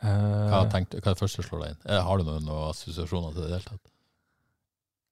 [0.00, 1.80] Hva, eh, tenkte- hva er det første slår deg inn?
[1.86, 3.86] Eh, Har du noen, noen assosiasjoner til det i det hele tatt?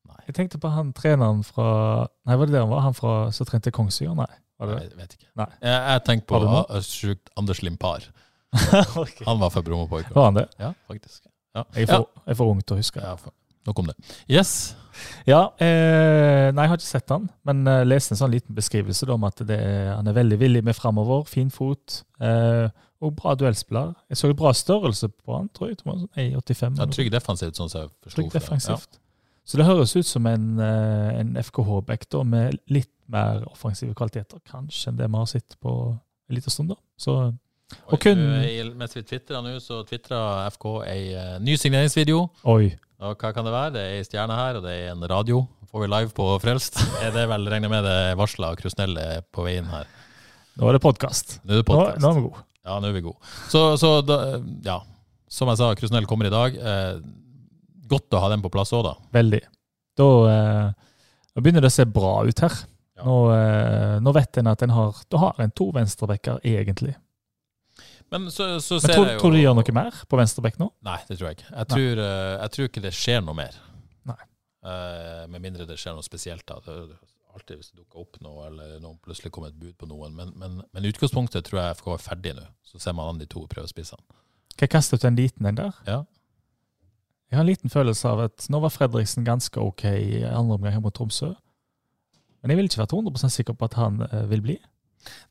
[0.09, 0.21] Nei.
[0.27, 2.81] jeg tenkte på han treneren fra Nei, var det der han var?
[2.87, 4.17] Han fra som trente Kongsvinger?
[4.17, 4.31] Nei.
[4.59, 5.29] Var det Jeg vet ikke.
[5.37, 5.51] Nei.
[5.63, 8.09] Jeg, jeg tenker på uh, sjukt Anders Limpar.
[8.97, 9.25] okay.
[9.27, 10.15] Han var fra Bromapoikene.
[10.17, 10.47] Var han det?
[10.59, 11.27] Ja, faktisk.
[11.55, 11.65] Ja.
[11.75, 13.03] Jeg er for, jeg er for ung til å huske.
[13.05, 13.35] Ja, for,
[13.69, 13.97] nok om det.
[14.31, 14.75] Yes.
[15.29, 19.07] Ja, eh, Nei, jeg har ikke sett han, men uh, leste en sånn liten beskrivelse
[19.07, 21.23] da, om at det er, han er veldig villig med framover.
[21.31, 22.01] Fin fot.
[22.19, 22.67] Eh,
[23.01, 23.93] og bra duellspiller.
[24.11, 25.79] Jeg så bra størrelse på han, tror jeg.
[25.85, 26.79] han var sånn 1,85.
[26.81, 28.17] Ja, trygg defensivt, sånn som jeg forsto.
[28.17, 28.99] Trygg defensivt.
[28.99, 29.05] Ja.
[29.49, 34.41] Så det høres ut som en, eh, en FKH-back da, med litt mer offensive kvaliteter,
[34.51, 35.75] kanskje, enn det vi har sett på
[36.29, 36.69] en liten stund.
[36.75, 36.77] da.
[36.99, 37.15] Så,
[37.71, 42.31] Oi, Og kun- nå, Mens vi tvitrer nå, så tvitrer FK ei eh, ny signeringsvideo.
[42.47, 42.77] oi.
[43.01, 43.73] Og hva kan det være?
[43.75, 45.47] Det er ei stjerne her, og det er en radio.
[45.71, 46.81] Får vi live på Frelst?
[47.05, 49.85] Er det vel, regner med det varsla Krusnell er på veien her.
[50.57, 51.39] Nå er det podkast.
[51.45, 52.01] Nå Nå, podcast.
[52.01, 52.43] nå er vi gode.
[52.67, 53.19] Ja, nå er vi gode.
[53.53, 54.19] Så, så da,
[54.67, 54.81] ja.
[55.29, 56.57] Som jeg sa, Krusnell kommer i dag.
[56.57, 56.99] Eh,
[57.89, 58.95] godt å ha den på plass òg, da.
[59.15, 59.43] Veldig.
[59.99, 60.95] Da, eh,
[61.35, 62.57] da begynner det å se bra ut her.
[62.99, 63.05] Ja.
[63.07, 66.97] Nå, eh, nå vet en at en har, da har en to venstrebacker, egentlig.
[68.11, 70.71] Men så, så Men tror, jo tror du de gjør noe mer på venstreback nå?
[70.87, 71.51] Nei, det tror jeg ikke.
[71.53, 73.59] Jeg tror, eh, jeg tror ikke det skjer noe mer.
[74.09, 74.21] Nei.
[74.65, 76.47] Eh, med mindre det skjer noe spesielt.
[76.49, 76.59] da.
[77.39, 80.15] Alltid hvis det dukker opp noe, eller noen plutselig kommer et bud på noen.
[80.19, 82.47] Men, men, men utgangspunktet tror jeg FK er ferdig nå.
[82.67, 84.03] Så ser man an de to prøvespissene.
[84.59, 85.77] Kaste ut en liten en der?
[85.87, 86.03] Ja.
[87.29, 90.75] Jeg har en liten følelse av at nå var Fredriksen ganske ok i andre omgang
[90.75, 91.35] her mot Tromsø.
[92.41, 94.57] Men jeg vil ikke være 100% sikker på at han eh, vil bli.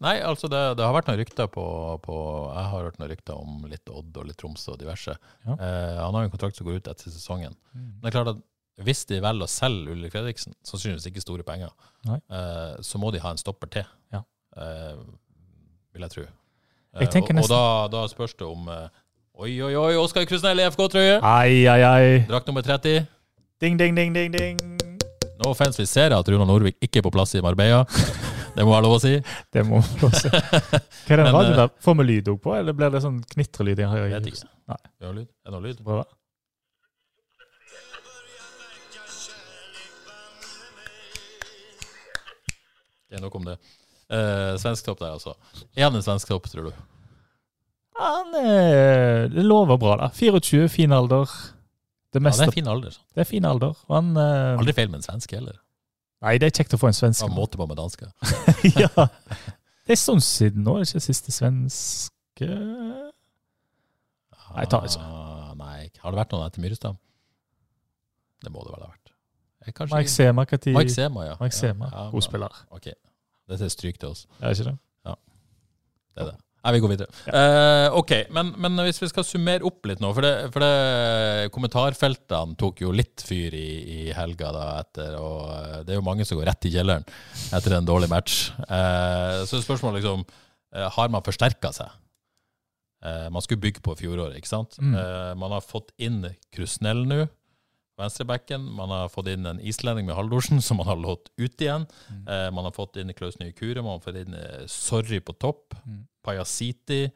[0.03, 1.63] Nei, altså det, det har vært noen rykter på,
[2.05, 2.17] på
[2.53, 5.17] Jeg har hørt noen rykter om litt Odd og litt Tromsø og diverse.
[5.47, 5.55] Ja.
[5.57, 7.57] Eh, han har jo en kontrakt som går ut etter sesongen.
[7.73, 8.45] Men det er klart at
[8.85, 11.71] hvis de velger å selge Ulrik Fredriksen, sannsynligvis ikke store penger,
[12.13, 14.21] eh, så må de ha en stopper til, Ja.
[14.57, 14.95] eh,
[15.93, 16.25] vil jeg tro.
[16.99, 17.63] Jeg tenker og, og da,
[17.93, 18.87] da spørs det om eh,
[19.37, 21.19] Oi, oi, oi, Oskar Krusnell i FK-trøye!
[22.25, 23.03] Drakt nummer 30.
[23.61, 24.57] Ding, ding, ding, ding, ding.
[25.37, 27.83] No offense, vi ser at Runa Norvik ikke er på plass i Marbella.
[28.57, 29.11] Det må være lov å si.
[29.53, 30.29] Det må være lov å si.
[30.31, 31.73] Hva er den radioen eh, der?
[31.85, 33.83] Får vi lyd òg på, eller blir det sånn knitrelyd?
[33.83, 34.47] Jeg vet ikke.
[34.73, 34.79] Nei.
[34.97, 35.27] Vi har lyd.
[35.29, 35.83] Er det noe lyd?
[35.85, 36.07] Prøve.
[43.07, 43.57] Det er nok om det.
[44.07, 45.33] Uh, svensk topp der, altså.
[45.75, 46.73] Er han en svensktopp, tror du?
[47.97, 50.09] Han eh, Det lover bra, da.
[50.13, 51.31] 24, fin alder.
[52.13, 52.97] Det, Ja, det er fin alder.
[53.15, 53.73] det er fin alder.
[53.89, 55.57] Han, uh, Aldri feil med en svenske heller.
[56.23, 57.21] nei, det er kjekt å få en svensk.
[57.25, 58.11] var måte på med dansker.
[58.83, 59.07] ja.
[59.87, 62.47] Det er sånn siden nå, er det ikke siste svenske
[64.57, 65.03] Nei, tar ikke.
[65.03, 66.97] Ah, Nei, har det vært noen etter Myrestad?
[68.43, 69.06] Det må det vel ha vært.
[69.75, 70.47] Kanskje Mike Sema?
[70.77, 71.37] Mike Sema, ja.
[71.41, 72.59] Mike Sema, Ja, ja, god spiller.
[72.71, 72.91] Ok,
[73.49, 74.27] dette er stryk til oss.
[74.41, 74.77] Er ikke det?
[76.17, 76.37] Det er det.
[76.65, 77.13] Nei, vi går videre.
[77.31, 81.51] Eh, ok, men, men hvis vi skal summere opp litt nå For, det, for det,
[81.55, 86.07] kommentarfeltene tok jo litt fyr i, i helga da etter, og eh, det er jo
[86.07, 87.05] mange som går rett i kjelleren
[87.55, 88.49] etter en dårlig match.
[88.65, 91.93] Uh, så spørsmålet liksom uh, Har man forsterka seg?
[93.31, 94.73] Man skulle bygge på fjoråret, ikke sant?
[94.81, 94.95] Mm.
[95.37, 97.27] Man har fått inn Krusnell nå,
[97.97, 98.63] venstrebacken.
[98.77, 101.87] Man har fått inn en islending med Haldorsen, som man har lått ut igjen.
[102.09, 102.27] Mm.
[102.27, 105.35] Eh, man har fått inn Klaus Nye Kure, man har fått inn eh, Sorry på
[105.41, 105.75] topp.
[105.85, 106.03] Mm.
[106.25, 107.07] Pajasiti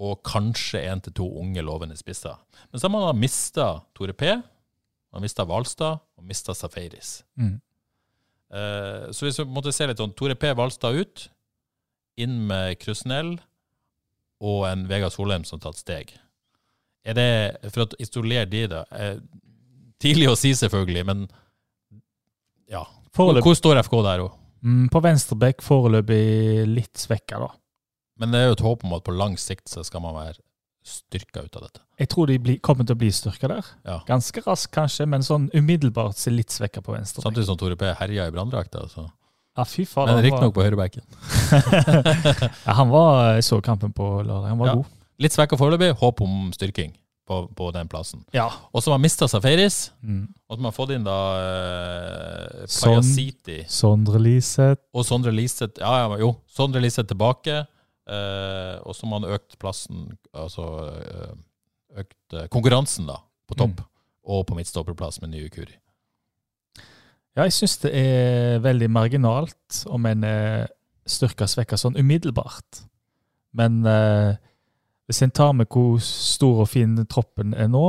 [0.00, 2.38] og kanskje én til to unge lovende spisser.
[2.70, 4.32] Men så har man mista Tore P,
[5.12, 7.18] man mista Hvalstad og mista Safaris.
[7.36, 7.58] Mm.
[8.50, 11.28] Eh, så hvis vi måtte se litt sånn Tore P Hvalstad ut,
[12.20, 13.36] inn med Krusnell
[14.40, 16.16] og en Vegard Solheim som har tatt steg.
[17.04, 19.20] Er det, For å isolere de, da eh,
[20.00, 21.26] Tidlig å si, selvfølgelig, men
[22.70, 22.84] ja.
[23.10, 24.36] Hvor, Foreløpig, hvor står FK der òg?
[24.62, 27.50] mm, på venstreback foreløpig litt svekka, da.
[28.20, 30.36] Men det er jo et håp om at på lang sikt så skal man være
[30.84, 31.80] styrka ut av dette.
[32.00, 33.66] Jeg tror de bli, kommer til å bli styrka der.
[33.88, 33.98] Ja.
[34.08, 37.24] Ganske raskt, kanskje, men sånn umiddelbart så litt svekka på venstre.
[37.24, 38.84] Samtidig som Tore P herja i branndrakta.
[38.86, 39.06] Altså.
[39.58, 40.08] Ja, fy faen.
[40.14, 41.04] Men riktignok på høyrebacken.
[42.66, 44.48] ja, han var, Jeg så kampen på lørdag.
[44.52, 44.74] Han var Ja.
[44.80, 44.86] god.
[45.20, 45.90] Litt svekka foreløpig.
[46.00, 46.94] Håp om styrking
[47.30, 48.24] på, på den plassen.
[48.34, 48.48] Ja.
[48.74, 49.92] Og så har man mista Safaris.
[50.02, 50.24] Mm.
[50.48, 52.64] Og så har man fått inn da eh.
[52.66, 54.82] Pajasiti Sondre Liseth.
[54.90, 55.78] og Sondre Liseth.
[55.78, 56.32] Ja, ja, jo.
[56.50, 57.60] Sondre Liseth tilbake.
[58.10, 60.66] Eh, og så har man økt plassen, altså
[60.96, 61.36] eh,
[62.02, 63.78] økt eh, konkurransen, da, på topp.
[63.78, 63.86] Mm.
[64.30, 65.78] Og på midtstopperplass med nye Kuri.
[67.38, 70.66] Ja, jeg syns det er veldig marginalt om en er
[71.08, 72.82] styrka svekka sånn umiddelbart.
[73.56, 74.34] Men eh,
[75.10, 77.84] hvis en tar med hvor stor og fin troppen er nå,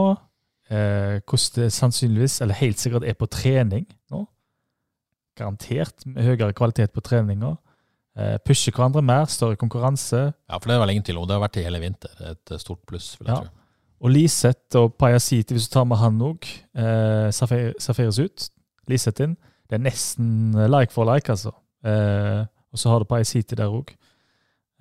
[0.71, 4.25] eh, hvordan det sannsynligvis, eller helt sikkert, er på trening nå
[5.37, 7.53] Garantert med høyere kvalitet på treninga.
[8.19, 10.19] Eh, pusher hverandre mer, større konkurranse.
[10.49, 11.27] Ja, for det er vel ingen tvil om.
[11.29, 12.11] Det har vært det hele vinter.
[12.33, 13.41] Et eh, stort pluss, vil jeg Ja.
[13.45, 13.49] tro.
[14.01, 16.43] Og Liseth og Pajasiti, hvis du tar med han òg,
[16.75, 18.49] eh, Safir- ut.
[18.89, 19.37] Liseth inn.
[19.69, 21.53] Det er nesten like for like, altså.
[21.85, 23.95] Eh, og så har du Pajasiti der òg.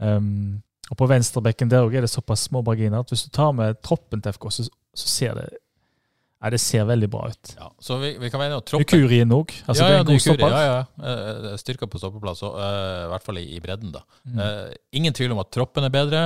[0.00, 3.52] Um, og på venstrebekken der òg er det såpass små marginer at hvis du tar
[3.56, 5.48] med troppen til FK, så, så ser det
[6.40, 7.50] Nei, det ser veldig bra ut.
[7.58, 8.80] Ja, så vi, vi kan troppen.
[8.80, 9.50] Ukurien òg.
[9.68, 10.54] Altså, ja, ja, en stopper.
[10.54, 11.10] Ja, ja.
[11.10, 13.90] Eh, Styrka på stoppeplass, og, uh, i hvert fall i, i bredden.
[13.92, 14.00] da.
[14.24, 14.38] Mm.
[14.40, 16.22] Uh, ingen tvil om at troppen er bedre,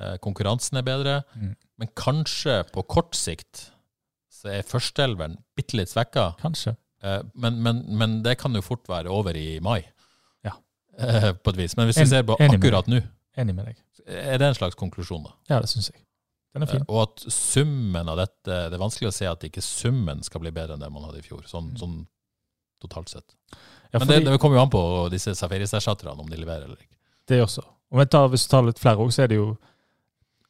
[0.00, 1.54] eh, konkurransen er bedre, Mm.
[1.78, 3.68] men kanskje på kort sikt
[4.44, 6.32] så er førsteelveren bitte litt svekka.
[6.42, 6.74] Kanskje.
[7.04, 9.84] Eh, men, men, men det kan jo fort være over i mai,
[10.44, 10.52] Ja.
[10.98, 11.76] Eh, på et vis.
[11.76, 13.00] Men hvis vi ser på akkurat nå,
[13.36, 13.76] Enig med deg.
[14.06, 15.32] er det en slags konklusjon, da?
[15.50, 16.00] Ja, det syns jeg.
[16.54, 16.80] Den er fin.
[16.84, 20.40] Eh, Og at summen av dette Det er vanskelig å se at ikke summen skal
[20.40, 21.78] bli bedre enn det man hadde i fjor, sånn, Mm.
[21.78, 22.06] sånn
[22.82, 23.34] totalt sett.
[23.92, 26.96] Ja, Men det, det kommer jo an på disse Safaris-erstatterne, om de leverer eller ikke.
[27.26, 27.62] Det også.
[27.90, 29.56] Og tar, hvis du tar litt flere òg, så er det jo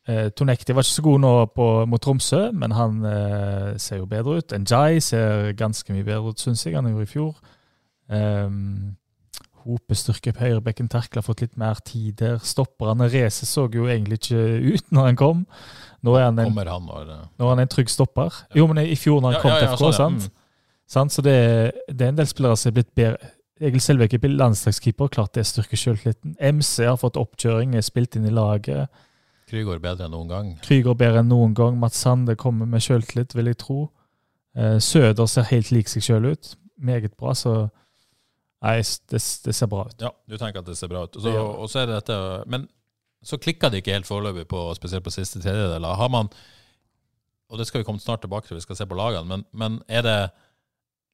[0.09, 4.07] eh, Tonekti var ikke så god nå på, mot Tromsø, men han eh, ser jo
[4.07, 4.49] bedre ut.
[4.65, 7.35] Njai ser ganske mye bedre ut, syns jeg, han gjorde i fjor.
[8.09, 8.97] Um,
[9.65, 12.39] Hopestyrke på høyrebekken, Terkel har fått litt mer tid der.
[12.45, 15.45] Stopperne Reze så jo egentlig ikke ut når han kom.
[16.05, 18.43] Nå er han en, han når eh, nå er han en trygg stopper.
[18.55, 20.03] Jo, men i fjor når han Ja, kom ja, til FK, sånn, ja.
[20.03, 20.29] sant?
[20.29, 20.41] Mm.
[20.95, 21.15] Sant?
[21.17, 21.39] Så det,
[21.89, 23.33] det er en del spillere som er blitt bedre.
[23.65, 26.35] Egil Selvik er landslagskeeper, klart det styrker selvtilliten.
[26.43, 28.91] MC har fått oppkjøring, er spilt inn i laget.
[29.49, 30.49] Krygård bedre enn noen gang.
[30.65, 31.77] Krygård bedre enn noen gang.
[31.79, 33.79] Mats Sande kommer med selvtillit, vil jeg tro.
[34.59, 36.55] Eh, Søder ser helt lik seg sjøl ut.
[36.83, 37.69] Meget bra, så
[38.65, 38.79] Nei,
[39.13, 40.01] det, det ser bra ut.
[40.01, 41.19] Ja, du tenker at det ser bra ut.
[41.21, 42.17] Så, gjør og så er det dette
[42.49, 42.67] Men
[43.25, 45.85] så klikka det ikke helt foreløpig, på, spesielt på siste tredjedel.
[45.85, 46.29] Har man
[47.49, 49.81] Og det skal vi komme snart tilbake til, vi skal se på lagene, men, men
[49.89, 50.19] er det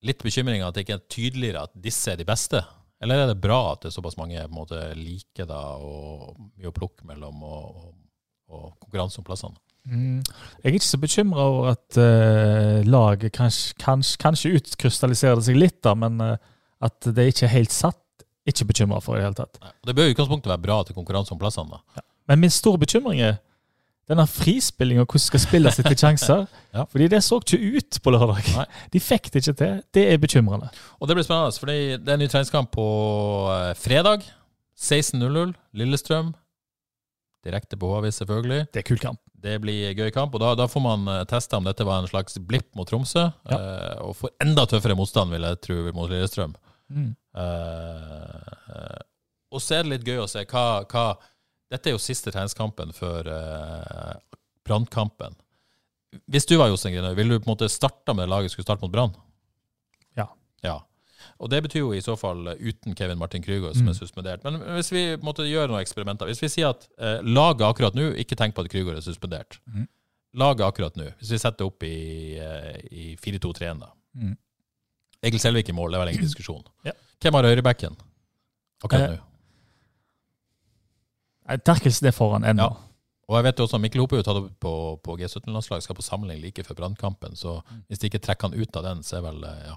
[0.07, 2.62] litt bekymring at det ikke er tydeligere at disse er de beste?
[3.03, 6.38] Eller er det bra at det er såpass mange på en måte, like da, og
[6.55, 7.90] mye å plukke mellom, og, og,
[8.48, 9.61] og konkurranse om plassene?
[9.88, 10.20] Mm.
[10.20, 15.61] Jeg er ikke så bekymra over at uh, laget kanskje, kanskje, kanskje utkrystalliserer det seg
[15.61, 16.51] litt, da, men eh,
[16.81, 18.01] at det ikke er helt satt,
[18.49, 19.61] ikke bekymra for i det hele tatt.
[19.87, 21.76] Det bør i utgangspunktet være bra til konkurranse om plassene.
[21.76, 22.03] da.
[22.31, 23.39] Men min store bekymring er
[24.11, 26.47] denne frispillinga, hvordan skal spilles etter sjanser.
[26.70, 26.85] Ja.
[26.87, 28.45] Fordi det så ikke ut på lørdag.
[28.55, 28.64] Nei.
[28.95, 29.78] De fikk det ikke til.
[29.91, 30.68] Det er bekymrende.
[31.03, 32.85] Og det blir spennende, for det er en ny treningskamp på
[33.51, 34.22] eh, fredag.
[34.78, 36.28] 16.00, Lillestrøm.
[37.43, 38.68] Direkte på Håvis, selvfølgelig.
[38.70, 39.18] Det er kul kamp.
[39.35, 42.11] Det blir gøy kamp, og da, da får man eh, teste om dette var en
[42.12, 43.26] slags blipp mot Tromsø.
[43.51, 43.59] Ja.
[44.07, 46.55] og får enda tøffere motstand, vil jeg tro, mot Lillestrøm.
[46.91, 47.12] Mm.
[47.41, 49.01] Eh,
[49.51, 51.05] og så er det litt gøy å se hva, hva
[51.70, 54.16] Dette er jo siste treningskampen før uh,
[54.66, 55.36] Brannkampen.
[56.26, 58.82] Hvis du var Jostein Grine, ville du på en måte starta med laget skulle starte
[58.82, 59.12] mot Brann?
[60.18, 60.24] Ja.
[60.66, 60.80] ja.
[61.38, 63.93] Og det betyr jo i så fall eh, uten Kevin Martin Krüger, som Mm.
[63.93, 64.43] er suspendert.
[64.43, 67.62] Men hvis vi på en måte gjør noen eksperimenter Hvis vi sier at uh, laget
[67.68, 69.61] akkurat nå Ikke tenk på at Krüger er suspendert.
[69.70, 69.86] Mm.
[70.43, 73.93] Laget akkurat nå, hvis vi setter opp i, uh, i 4-2-3-1, da.
[74.18, 74.34] Mm.
[75.27, 76.62] Egil Selvik i mål, det er vel ingen diskusjon.
[76.89, 76.95] Ja.
[77.21, 77.97] Hvem har høyrebacken
[78.81, 79.27] akkurat Eh, nå?
[81.66, 82.68] Terkels er foran ennå.
[82.71, 82.87] Ja.
[83.31, 84.73] Og jeg vet jo også Mikkel Hope jo tatt opp på,
[85.05, 87.37] på G17-landslag, skal på samling like før Brannkampen.
[87.39, 89.77] Så hvis de ikke trekker han ut av den, så er vel eh, ja.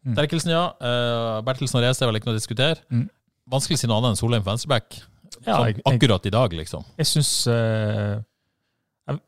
[0.00, 0.16] Mm.
[0.16, 0.64] Terkelsen, ja.
[0.80, 2.80] Uh, Bertelsen og Reze er vel ikke noe å diskutere.
[2.92, 3.06] Mm.
[3.52, 4.98] Vanskelig å si noe annet enn Solheim venstreback.
[5.44, 6.84] Ja, sånn, akkurat i dag, liksom.
[7.00, 8.16] Jeg syns eh,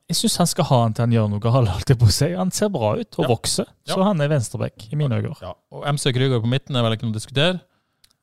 [0.08, 1.86] jeg- syns han skal ha han til han gjør noe galt.
[1.98, 2.36] på seg.
[2.36, 3.28] Han ser bra ut og Ja.
[3.28, 3.94] vokser, Ja.
[3.94, 5.36] så han er venstreback i mine øyne.
[5.40, 5.52] Ja.
[5.72, 7.60] Og MC Krüger på midten er vel ikke noe å diskutere.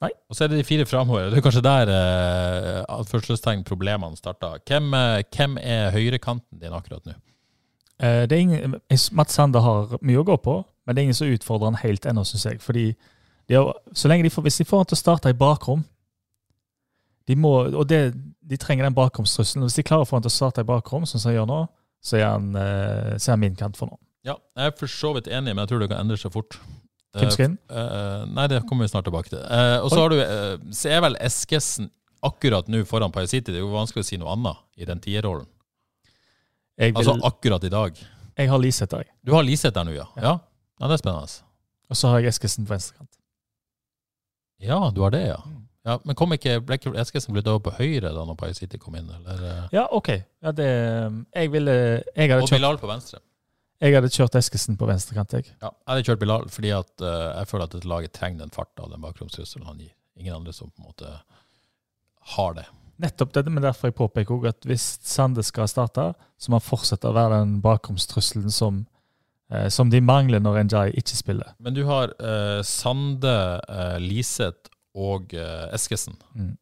[0.02, 0.10] Nei.
[0.30, 1.30] Og så er det de fire framover.
[1.30, 4.58] Det er kanskje der eh, problemene starta.
[4.66, 7.14] Hvem, eh, hvem er høyrekanten din akkurat nå?
[8.00, 8.76] Eh, det er ingen,
[9.12, 12.06] Mats Sander har mye å gå på, men det er ingen som utfordrer han helt
[12.06, 12.60] ennå, syns jeg.
[12.62, 12.96] Fordi
[13.50, 15.84] de har, så lenge de får, Hvis de får han til å starte i bakrom
[17.30, 18.14] de må, Og det,
[18.50, 19.68] de trenger den bakromstrusselen.
[19.68, 21.60] Hvis de klarer å få han til å starte i bakrom, som han gjør nå,
[22.02, 24.00] så er han, eh, så er han min kant for nå.
[24.26, 26.58] Ja, jeg er for så vidt enig, men jeg tror det kan endre seg fort.
[27.18, 27.56] Hvem skal inn?
[27.74, 29.42] Eh, nei, det kommer vi snart tilbake til.
[29.42, 31.90] Uh, og så har du uh, Så er vel Eskesen
[32.26, 35.48] akkurat nå foran Pai Det er jo vanskelig å si noe annet i den tierrollen.
[36.80, 37.98] Vil, Altså akkurat i dag.
[38.38, 39.08] jeg har Liseth der.
[39.26, 40.06] Du har Liseth der nå, ja?
[40.16, 40.22] Ja.
[40.24, 40.36] Ja,
[40.82, 41.42] ja det er spennende.
[41.90, 43.10] Og så har jeg Eskesen på venstrekant.
[44.60, 45.42] Ja, du har det, ja.
[45.46, 45.59] Mm.
[45.90, 48.80] Ja men kom ikke ble ikke Eskesen flytta over på høyre da når Pai City
[48.82, 49.10] kom inn?
[49.20, 49.42] Eller?
[49.50, 49.64] eh?
[49.76, 50.12] Ja, OK.
[50.46, 50.70] Ja, det,
[51.36, 53.22] jeg ville jeg hadde, Og kjørt, Bilal på venstre.
[53.82, 55.50] jeg hadde kjørt Eskesen på venstrekant, jeg.
[55.62, 58.54] Ja, jeg hadde kjørt Bilal fordi at uh, jeg føler at dette laget trenger den
[58.56, 59.94] farta og den bakromstrusselen han gir.
[60.20, 61.14] Ingen andre som på en måte
[62.36, 62.68] har det.
[63.00, 66.66] Nettopp det, men derfor jeg påpeker også at hvis Sande skal starte, så må han
[66.66, 68.82] fortsette å være den bakromstrusselen som,
[69.48, 71.54] eh, som de mangler når Njay ikke spiller.
[71.64, 73.38] Men du har eh, Sande,
[73.72, 76.16] uh, Liseth og uh, Eskesen.
[76.36, 76.56] Mm.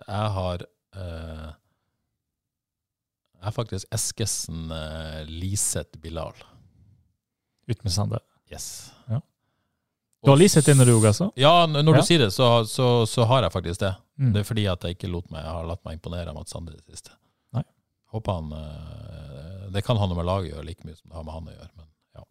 [0.00, 0.62] Jeg har
[0.96, 1.48] uh,
[3.38, 6.34] Jeg har faktisk Eskesen, uh, Liseth, Bilal.
[7.70, 8.18] Ut med Sande.
[8.52, 8.92] Yes.
[9.08, 9.20] Ja.
[10.24, 11.30] Du har Liseth inne du òg, altså?
[11.38, 12.00] Ja, når Ja.
[12.00, 13.94] du sier det, så, så, så har jeg faktisk det.
[14.18, 14.32] Mm.
[14.34, 16.52] Det er fordi at jeg ikke lot meg, jeg har latt meg imponere av Mats
[16.52, 17.14] Sande i det siste.
[17.56, 17.62] Nei.
[18.12, 18.50] Håper han
[19.72, 21.54] Det kan ha noe med laget gjøre, like mye som det har med han å
[21.54, 21.70] gjøre.
[21.78, 21.86] Men
[22.18, 22.26] ja.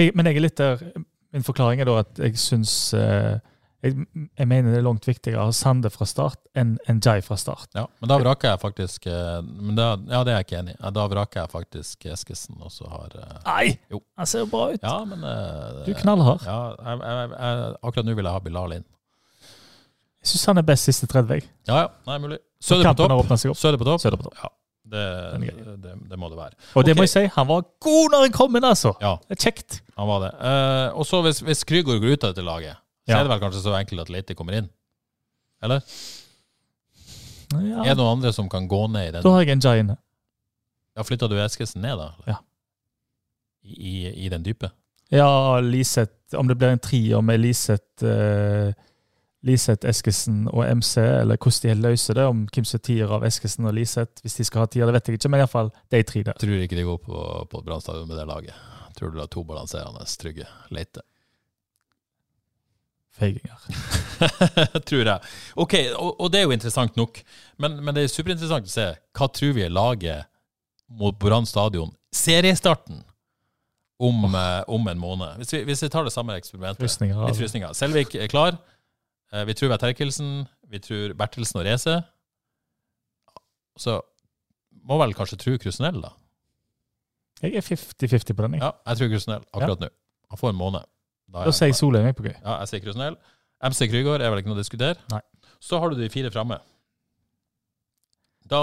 [0.00, 0.82] Jeg, men jeg er litt der
[1.30, 3.36] Min forklaring er da at jeg syns eh,
[3.80, 4.04] jeg,
[4.36, 7.70] jeg mener det er langt viktigere å ha Sande fra start enn Jai fra start.
[7.76, 7.86] ja.
[8.02, 10.92] Men da vraker jeg faktisk eh, men da, Ja, det er jeg ikke enig i.
[10.98, 13.64] Da vraker jeg faktisk Eskesen, og så har eh, Nei!
[13.92, 14.02] Jo.
[14.20, 14.84] Han ser jo bra ut.
[14.84, 16.44] Ja, men uh, Du er knallhard.
[16.44, 18.86] Ja, jeg, jeg, akkurat nå vil jeg ha Bilal inn.
[20.20, 21.40] Jeg syns han er best siste 30.
[21.40, 21.48] jeg.
[21.70, 21.90] Ja, ja.
[22.10, 22.40] Nei, mulig.
[22.60, 23.32] Søder på topp.
[23.56, 24.02] Søder på topp.
[24.04, 24.36] Søder på topp.
[24.42, 24.52] Ja.
[24.90, 25.06] Det,
[25.80, 26.56] det, det må det være.
[26.74, 26.98] Og det okay.
[26.98, 28.90] må jeg si, han var god når han kom inn, altså!
[29.00, 29.80] Ja, Det er kjekt.
[29.96, 30.30] han var det.
[30.40, 33.42] Uh, og så hvis, hvis Krygård går ut av dette laget, så er det vel
[33.42, 34.68] kanskje så enkelt at Leite kommer inn?
[35.64, 35.82] Eller?
[37.50, 37.82] Ja.
[37.82, 39.24] Er det noen andre som kan gå ned i den?
[39.26, 39.96] Da har jeg en jai inne.
[40.96, 42.12] Ja, Flytta du Eskesen ned, da?
[42.28, 42.38] Ja.
[43.62, 43.94] I,
[44.24, 44.70] i, den dype?
[45.12, 48.70] Ja, Liseth Om det blir en trier med Liseth uh,
[49.46, 53.12] Liseth, Eskesen og MC, eller hvordan de helt løser det, om hvem som er tier
[53.16, 55.70] av Eskesen og Liseth, hvis de skal ha tier, det vet jeg ikke, men iallfall
[55.92, 56.36] de tre der.
[56.42, 58.58] Tror ikke de går på, på Brann stadion med det laget.
[58.98, 60.44] Tror du det er to balanserende, trygge
[60.74, 61.04] Leite?
[63.18, 63.58] Feiginger.
[64.88, 65.30] tror jeg.
[65.60, 67.20] Ok, og, og det er jo interessant nok.
[67.60, 68.86] Men, men det er superinteressant å se
[69.18, 70.28] hva tror vi er laget
[71.00, 71.90] mot Brann stadion.
[72.14, 73.02] Seriestarten
[74.00, 75.36] om, eh, om en måned.
[75.42, 76.80] Hvis vi, hvis vi tar det samme eksperimentet.
[76.82, 77.26] Frysninger.
[77.28, 77.74] Litt frysninger.
[77.76, 78.56] Selvik er klar.
[79.32, 80.32] Eh, Vi tror vi har Terkelsen.
[80.70, 81.98] Vi tror Bertelsen og Reze.
[83.80, 83.98] Så
[84.86, 86.14] må vel kanskje tro Krusnell, da.
[87.40, 88.56] Jeg er 50-50 på den.
[88.58, 88.62] jeg.
[88.62, 89.88] Ja, jeg tror Krusnell akkurat nå.
[90.30, 90.88] Han får en måned.
[91.32, 91.76] Da sier jeg.
[91.78, 92.34] Solheim er på gøy.
[92.42, 93.16] Ja, jeg sier Krusnell.
[93.62, 94.96] MC Krygård er vel ikke noe å diskutere.
[95.12, 95.20] Nei.
[95.60, 96.56] Så har du de fire framme.
[98.50, 98.60] Da,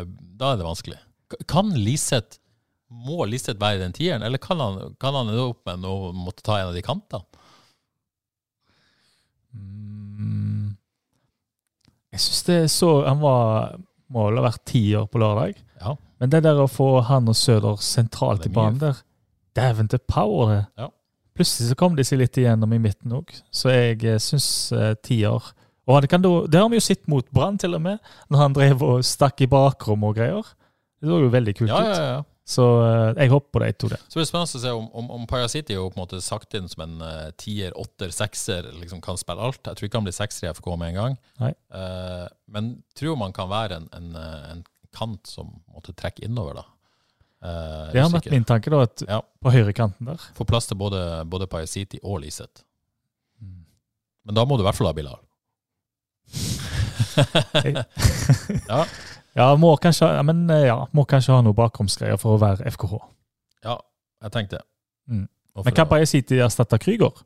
[0.00, 0.04] eh,
[0.36, 0.98] da er det vanskelig.
[1.32, 2.40] K- Kan Liseth
[2.94, 6.12] Må Liseth være i den tieren, eller kan han, kan han ende opp med å
[6.14, 7.24] måtte ta en av de kantene?
[9.54, 10.76] Mm.
[12.14, 13.76] Jeg syns det er så Han var
[14.14, 15.56] må vel ha vært ti år på lørdag.
[15.80, 15.94] Ja.
[16.20, 19.00] Men det der å få han og Søder sentralt Det er i banen der
[19.54, 20.60] Dæven til power, det.
[20.82, 20.88] Ja.
[21.34, 24.92] Plutselig så kom de seg litt igjennom i midten òg, så jeg eh, syns eh,
[25.02, 27.98] tier Og det, kan da, det har vi jo sett mot Brann, til og med,
[28.30, 30.54] når han drev og stakk i bakrom og greier.
[31.00, 32.22] Det så jo veldig kult Ja, ja, ja.
[32.44, 34.00] Så eh, jeg håper på de to der.
[34.04, 36.20] Så det blir spennende å se om, om, om Parasiti er jo på en måte
[36.20, 39.62] sagt inn som en uh, tier, åtter, sekser, liksom kan spille alt.
[39.64, 41.16] Jeg tror ikke han blir sekser i FK med en gang.
[41.40, 44.60] Eh, men tror man kan være en, en, eh, en
[44.94, 46.66] kant som måtte trekke innover, da.
[47.44, 49.20] Eh, Det har vært min tanke, da, at Ja.
[49.44, 52.62] på høyrekanten der Få plass til både, både Paya City og Liseth.
[53.42, 53.64] Mm.
[54.24, 55.20] Men da må du i hvert fall ha Bilal.
[58.68, 58.84] ja,
[59.34, 62.98] Ja, må kanskje, men eh, ja, må kanskje ha noe bakromsgreier for å være FKH.
[63.66, 63.76] ja,
[64.22, 64.66] jeg tenkte det.
[65.10, 65.24] Mm.
[65.64, 67.22] Men kan City erstatte Krygård?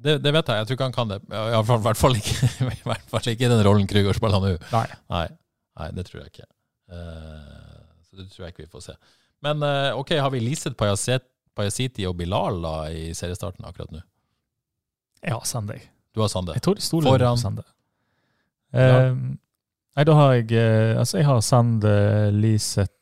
[0.00, 0.56] det, det vet jeg.
[0.56, 1.18] Jeg tror ikke han kan det.
[1.28, 2.48] I hvert fall- i hvert fall ikke,
[2.80, 4.54] i hvert fall ikke den rollen Krygård spiller nå.
[4.72, 4.86] Nei.
[5.12, 5.26] Nei,
[5.78, 6.48] nei, det tror jeg ikke.
[6.90, 8.96] Uh, så det tror jeg ikke vi får se.
[9.42, 14.00] Men eh, ok, har vi leaset Payasiti og Bilal da i seriestarten akkurat nå?
[15.26, 15.78] Ja, Sande.
[16.14, 16.52] Du har Sande.
[16.56, 17.64] Jeg tror de stoler Foran- på Sande.
[18.72, 18.86] Ja.
[19.10, 19.14] Eh,
[19.96, 21.94] nei, da har jeg eh, Altså, jeg har Sande,
[22.36, 22.92] Liseth,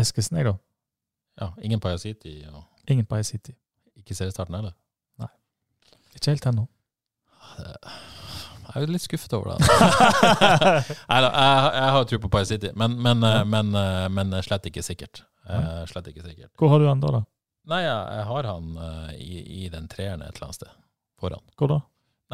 [0.00, 0.56] Eskesen, jeg, da.
[1.40, 2.64] Ja, ingen Payasiti Ja.
[2.88, 3.54] Ingen Pajasiti.
[3.96, 4.74] Ikke seriestarten heller.
[5.18, 5.28] Nei.
[6.16, 6.66] Ikke helt ennå.
[8.74, 9.66] Jeg er litt skuffet over det.
[11.10, 14.66] Nei da, jeg, jeg har tro på Payasiti, men, men, eh, men, eh, men slett
[14.70, 15.22] ikke sikkert.
[15.46, 16.50] Eh, slett ikke sikkert.
[16.58, 17.12] Hvor har du han da?
[17.20, 17.22] da?
[17.70, 20.72] Nei, jeg, jeg har han eh, i, i den treeren et eller annet sted.
[21.22, 21.44] Foran.
[21.60, 21.78] Hvor da?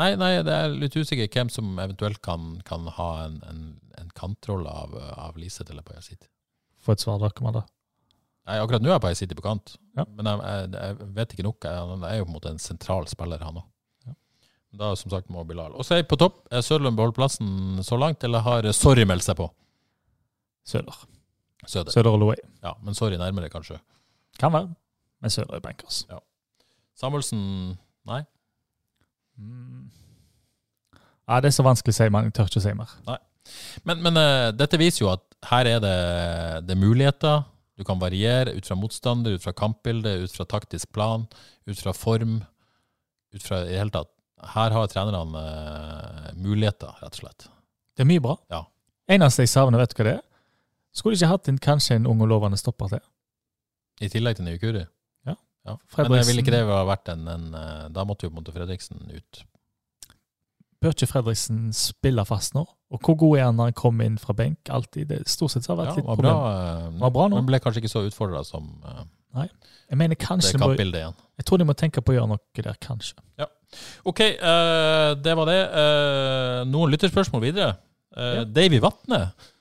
[0.00, 3.60] Nei, nei, det er litt usikker hvem som eventuelt kan, kan ha en, en,
[4.00, 4.94] en kantrolle av,
[5.28, 6.24] av Liseth eller City.
[6.80, 7.28] Få et svar, da.
[7.36, 7.66] Kom an, da.
[8.48, 10.06] Nei, akkurat nå er Payasiti på kant, Ja.
[10.08, 11.66] men jeg, jeg vet ikke nok.
[11.68, 13.66] Han er jo på en måte en sentral spiller, han òg.
[14.70, 14.78] Ja.
[14.80, 15.72] Da som sagt må Bilal.
[15.74, 16.44] Og så er jeg på topp.
[16.54, 19.48] Er Sørlund beholdt plassen så langt, eller har Sorry meldt seg på?
[20.66, 20.96] Søder.
[21.66, 21.90] Søder.
[21.90, 22.40] Søder og way.
[22.62, 23.80] Ja, men Sorry nærmere, kanskje.
[24.38, 24.70] Kan være.
[25.20, 26.04] Men Søder er bankers.
[27.00, 27.40] Samuelsen
[28.08, 28.22] Nei.
[29.38, 29.88] Mm.
[31.28, 32.94] Ja, det er så vanskelig å si, Man tør ikke å si mer.
[33.86, 35.96] Men, men uh, dette viser jo at her er det,
[36.66, 37.44] det er muligheter.
[37.80, 41.24] Du kan variere ut fra motstander, ut fra kampbilde, ut fra taktisk plan,
[41.68, 42.40] ut fra form.
[43.32, 44.10] Ut fra i det hele tatt.
[44.54, 47.48] Her har trenerne eh, muligheter, rett og slett.
[47.96, 48.36] Det er mye bra.
[48.50, 48.62] Ja.
[49.10, 50.22] Eneste jeg savner, vet du hva det er?
[50.96, 53.02] Skulle ikke hatt en, kanskje en ung og lovende stopper til?
[54.00, 54.86] I tillegg til Nyukuri.
[55.28, 55.34] Ja.
[55.68, 55.76] ja.
[55.98, 58.40] Men jeg ville ikke det ha vært en, en eh, Da måtte jo på en
[58.40, 59.42] måte Fredriksen ut.
[60.80, 62.64] Bør ikke Fredriksen spille fast nå?
[62.90, 64.70] Og hvor god er han når han kommer inn fra benk?
[64.72, 65.10] Alltid.
[65.12, 66.94] Det stort sett har har Ja, vært litt var bra, problem.
[66.96, 67.36] eh, Var bra nå.
[67.42, 69.46] Men ble kanskje ikke så utfordra som eh,
[69.92, 71.18] Jeg mener kanskje det må, kampbildet igjen.
[71.38, 73.20] Jeg tror de må tenke på å gjøre noe der, kanskje.
[74.04, 75.60] OK, uh, det var det.
[75.70, 77.72] Uh, noen lytterspørsmål videre.
[78.16, 78.44] Uh, Ja.
[78.44, 79.20] Davy Vatne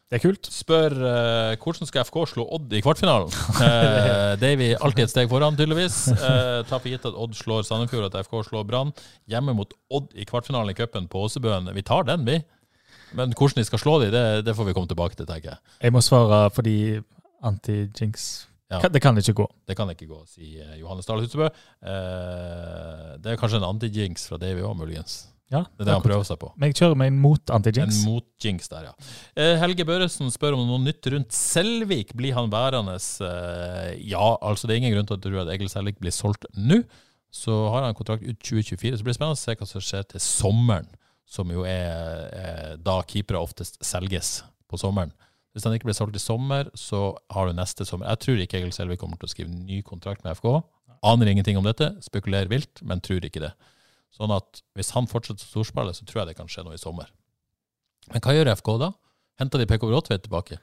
[0.09, 0.47] Det er kult.
[0.49, 3.29] spør uh, hvordan skal FK slå Odd i kvartfinalen.
[3.59, 5.99] Uh, Davy alltid et steg foran, tydeligvis.
[6.15, 8.89] Uh, ta for gitt at Odd slår Sandefjord, at FK slår Brann.
[9.29, 11.69] Hjemme mot Odd i kvartfinalen i cupen på Åsebøen.
[11.77, 12.39] Vi tar den, vi.
[13.13, 15.61] Men hvordan de skal slå dem, det, det får vi komme tilbake til, tenker jeg.
[15.85, 17.03] Jeg må svare for de
[17.45, 18.25] anti-jinx
[18.69, 18.79] Ja.
[18.85, 19.47] Det kan ikke gå.
[19.65, 21.47] Det kan ikke gå, sier Johannes Dahl Hutsebø.
[21.49, 25.23] Eh, det er kanskje en anti-jinx fra Davy òg, muligens.
[25.49, 26.51] Ja, Det er det han prøver seg på.
[26.61, 28.93] Men jeg kjører meg en mot En mot-jinx der, ja.
[29.33, 32.13] Eh, Helge Børresen spør om noe nytt rundt Selvik.
[32.13, 32.99] Blir han værende?
[33.25, 36.45] Eh, ja, altså det er ingen grunn til å tro at Egil Selvik blir solgt
[36.53, 36.83] nå.
[37.33, 38.99] Så har han kontrakt ut 2024.
[38.99, 40.85] Så blir det spennende å se hva som skjer til sommeren,
[41.25, 45.13] som jo er, er da keepere oftest selges på sommeren.
[45.53, 48.09] Hvis han ikke blir solgt i sommer, så har du neste sommer.
[48.11, 50.61] Jeg tror ikke Egil Selvik kommer til å skrive ny kontrakt med FK.
[51.09, 53.53] Aner ingenting om dette, spekulerer vilt, men tror ikke det.
[54.13, 56.81] Sånn at hvis han fortsetter som storspiller, så tror jeg det kan skje noe i
[56.81, 57.09] sommer.
[58.09, 58.91] Men hva gjør FK da?
[59.39, 60.59] Henter de PK Bråtveit tilbake?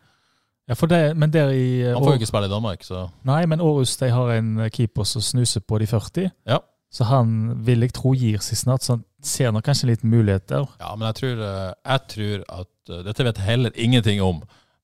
[0.66, 3.62] Ja, det, men der i Han får jo ikke spille i Danmark, så Nei, men
[3.62, 6.32] Aarhus de har en keeper som snuser på de 40.
[6.48, 6.58] Ja.
[6.90, 7.30] Så han
[7.66, 10.66] vil jeg tro gir seg snart, så han ser nok kanskje litt mulighet der.
[10.80, 14.42] Ja, men jeg tror, eh, jeg tror at eh, Dette vet jeg heller ingenting om.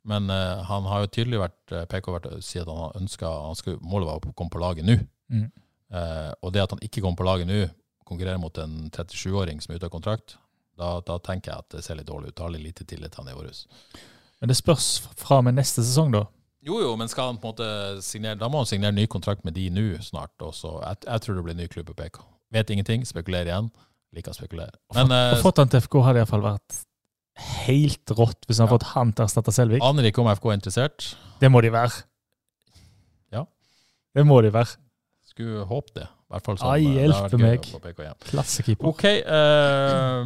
[0.08, 3.28] Men uh, han har jo tydelig vært eh, PK vært å si at han ønska
[3.86, 4.96] Målet var å komme på laget nå.
[5.30, 5.46] Mm.
[5.92, 7.60] Uh, og det at han ikke kommer på laget nå,
[8.08, 10.36] konkurrerer mot en 37-åring som er ute av kontrakt,
[10.78, 12.42] da, da tenker jeg at det ser litt dårlig ut.
[12.42, 13.66] Har litt lite tillit til han i Århus.
[14.42, 14.88] Men det spørs
[15.20, 16.24] fra og med neste sesong, da.
[16.62, 19.42] Jo, jo, men skal han på en måte signere Da må han signere ny kontrakt
[19.46, 20.34] med de nå snart.
[20.42, 22.22] Og så, jeg, jeg tror det blir ny klubb på PK.
[22.54, 23.70] Vet ingenting, spekulerer igjen.
[24.12, 24.76] Liker å spekulere.
[24.94, 26.82] Men eh, fått han til FK hadde iallfall vært
[27.66, 28.72] helt rått hvis han Ja.
[28.72, 29.82] hadde fått han til å erstatte Selvik.
[29.82, 31.14] aner ikke om FK er interessert.
[31.40, 32.02] Det må de være.
[33.32, 33.44] Ja.
[34.14, 34.76] Det må de være.
[35.32, 36.04] Skulle håpe det.
[36.08, 36.70] I hvert fall sånn.
[36.72, 37.60] Ai, eh, hjelpe meg.
[38.30, 38.86] Klassekeeper.
[38.88, 40.24] Ok, eh,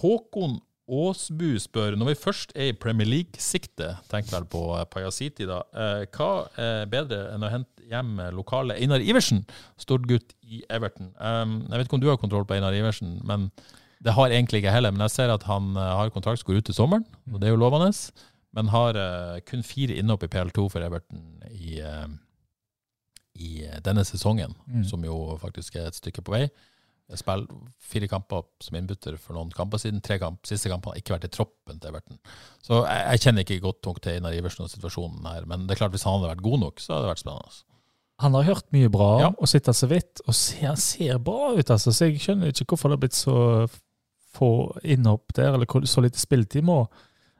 [0.00, 5.44] Håkon Aasbu spør, når vi først er i Premier League-sikte, tenk vel på eh, Pajasiti
[5.48, 9.42] da, eh, hva er bedre enn å hente hjem lokale Einar Iversen,
[9.80, 11.10] storgutt i Everton?
[11.20, 13.50] Eh, jeg vet ikke om du har kontroll på Einar Iversen, men
[14.04, 14.92] det har egentlig ikke heller.
[14.94, 17.48] Men jeg ser at han eh, har kontrakt som går ut til sommeren, og det
[17.48, 17.92] er jo lovende.
[18.54, 22.08] men har uh, kun fire innhopp i PL2 for Everton i, uh,
[23.38, 24.84] i denne sesongen, Mm.
[24.88, 26.48] som jo faktisk er et stykke på vei.
[27.10, 27.46] Jeg spiller
[27.80, 30.00] fire kamper som innbytter for noen kamper siden.
[30.02, 32.18] Tre kamp, siste kampene har ikke vært i troppen til Everton.
[32.62, 35.76] Så jeg, jeg kjenner ikke godt nok til Einar Iversen og situasjonen her, men det
[35.76, 37.62] er klart hvis han hadde vært god nok, så hadde det vært spennende.
[38.20, 39.30] Han har hørt mye bra Ja.
[39.38, 41.92] og sitter så vidt, og ser, ser bra ut, altså.
[41.94, 43.68] Så jeg skjønner ikke hvorfor det har blitt så
[44.38, 44.50] få
[44.82, 46.64] innhopp der, eller så lite spilletid.
[46.66, 46.84] Må.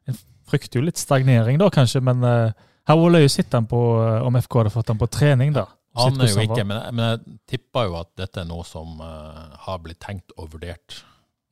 [0.08, 0.18] En
[0.48, 4.22] frykter jo litt stagnering da, kanskje, men uh, her var løye sitter han på eh,
[4.24, 5.66] om FK hadde fått han på trening, da.
[5.98, 9.48] Aner er jo ikke, men, men jeg tipper jo at dette er noe som uh,
[9.66, 11.00] har blitt tenkt og vurdert.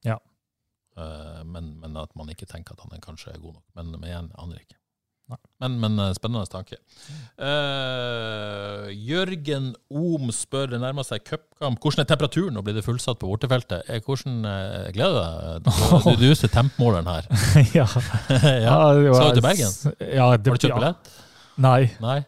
[0.07, 0.17] Ja.
[0.97, 3.65] Uh, men, men at man ikke tenker at han er kanskje er god nok.
[3.77, 4.76] Men, men igjen, aner ikke.
[5.59, 6.77] Men, men eh, spennende tanke.
[7.41, 11.81] Uh, Jørgen Ohm spør det nærmer seg cupkamp.
[11.83, 12.55] Hvordan er temperaturen?
[12.55, 13.89] Nå blir det fullsatt på bortefeltet.
[13.91, 15.81] Eh, Hvordan uh, gleder du deg?
[16.07, 17.31] Du, du er tempmåleren her.
[17.79, 17.87] ja.
[17.89, 18.77] ja.
[19.17, 19.75] Skal du til Bergen?
[19.99, 20.79] Ja, det, Har du kjøpt ja.
[20.79, 21.15] billett?
[21.67, 22.21] Nei, Nei?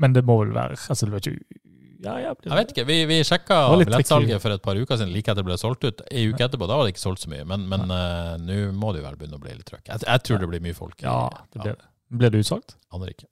[0.00, 1.60] men det må vel være Altså, det var ikke
[2.04, 2.34] Ja, ja.
[2.48, 2.86] Jeg vet ikke.
[2.88, 6.02] Vi, vi sjekka billettsalget for et par uker siden, like etter det ble solgt ut.
[6.10, 8.92] En uke etterpå da var det ikke solgt så mye, men, men uh, nå må
[8.92, 9.86] det jo vel begynne å bli litt trøkk.
[9.92, 10.96] Jeg, jeg tror det blir mye folk.
[11.04, 11.18] Ja,
[11.52, 11.90] det blir det.
[12.18, 12.76] Ble det utsolgt?
[12.94, 13.26] Aner ikke.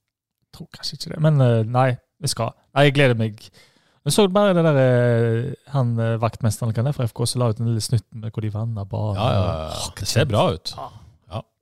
[0.56, 1.20] tror kanskje ikke det.
[1.24, 1.90] Men eh, nei,
[2.22, 2.54] vi skal.
[2.76, 3.38] Nei, jeg gleder meg.
[4.02, 7.52] Jeg så bare det der eh, han eh, vaktmesteren kan det fra FK som la
[7.52, 9.20] ut en lille snutt med hvor de vanna banen.
[9.20, 9.94] Ja, ja, ja.
[10.00, 10.74] Det ser bra ut.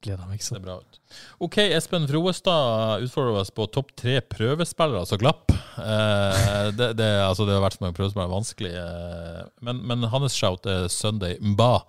[0.00, 0.54] Gleder meg Det så.
[0.54, 0.98] ser bra ut.
[1.44, 5.52] OK, Espen Froestad utfordrer oss på topp tre prøvespillere altså glapp.
[5.76, 8.70] Eh, det, det, altså, det har vært så mange prøvespillere vanskelig.
[8.80, 11.82] Eh, men, men hans shout er Sunday Mba.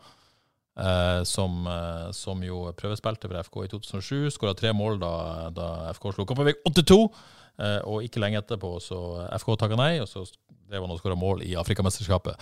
[0.71, 4.31] Eh, som, uh, som jo prøvespilte for FK i 2007.
[4.31, 5.11] Skåra tre mål da,
[5.51, 5.67] da
[5.97, 7.01] FK slo Kopervik 8-2.
[7.61, 8.97] Uh, og ikke lenge etterpå så
[9.41, 10.23] FK takka nei, og så
[10.71, 12.39] drev han og skåra mål i Afrikamesterskapet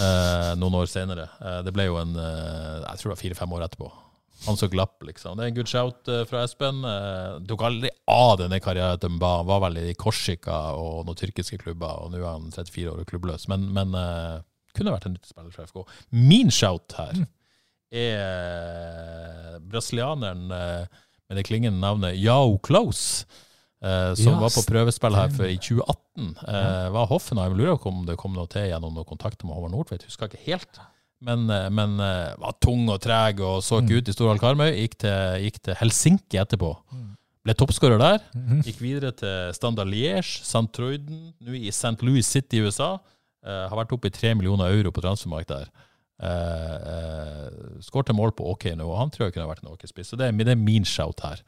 [0.00, 1.26] eh, noen år senere.
[1.60, 3.90] Det ble jo en Jeg tror det var fire-fem år etterpå.
[4.46, 5.36] Han så glapp, liksom.
[5.36, 6.80] Det er en good shout fra Espen.
[6.80, 9.34] Uh, tok aldri av denne karrieren til Mba.
[9.42, 13.04] Han var vel i Korsika og noen tyrkiske klubber, og nå er han 34 år
[13.04, 13.44] og klubbløs.
[13.52, 13.92] Men, men
[14.72, 15.84] kunne vært en nyttig spiller fra FK.
[16.16, 17.26] Min shout her
[17.92, 23.26] er brasilianeren eh, med det klingende navnet Yao Close.
[23.84, 25.84] Uh, som Ja, var på prøvespill her for i stemmer.
[25.84, 26.30] 2018.
[26.48, 27.56] Eh, var Hoffenheim.
[27.58, 30.06] Lurer på om det kom noe til gjennom noen kontakter med Håvard Nordtveit.
[30.08, 30.80] Husker ikke helt.
[31.26, 34.70] Men, uh, men eh, var tung og treg og så ikke ut i Storhall Karmøy.
[34.80, 36.72] Gikk til, gikk til Helsinki etterpå.
[37.46, 38.24] Ble toppskårer der.
[38.66, 40.66] Gikk videre til Standard Liège, St.
[40.74, 41.94] Troiden, nå i St.
[42.02, 42.96] Louis City i USA.
[43.46, 45.68] Eh, har vært oppe i tre millioner euro på transfermark der.
[46.16, 50.12] Uh, uh, Skårte mål på OK nå, og han tror jeg kunne vært en OK-spiss.
[50.12, 51.42] Så det er, det er min shout her.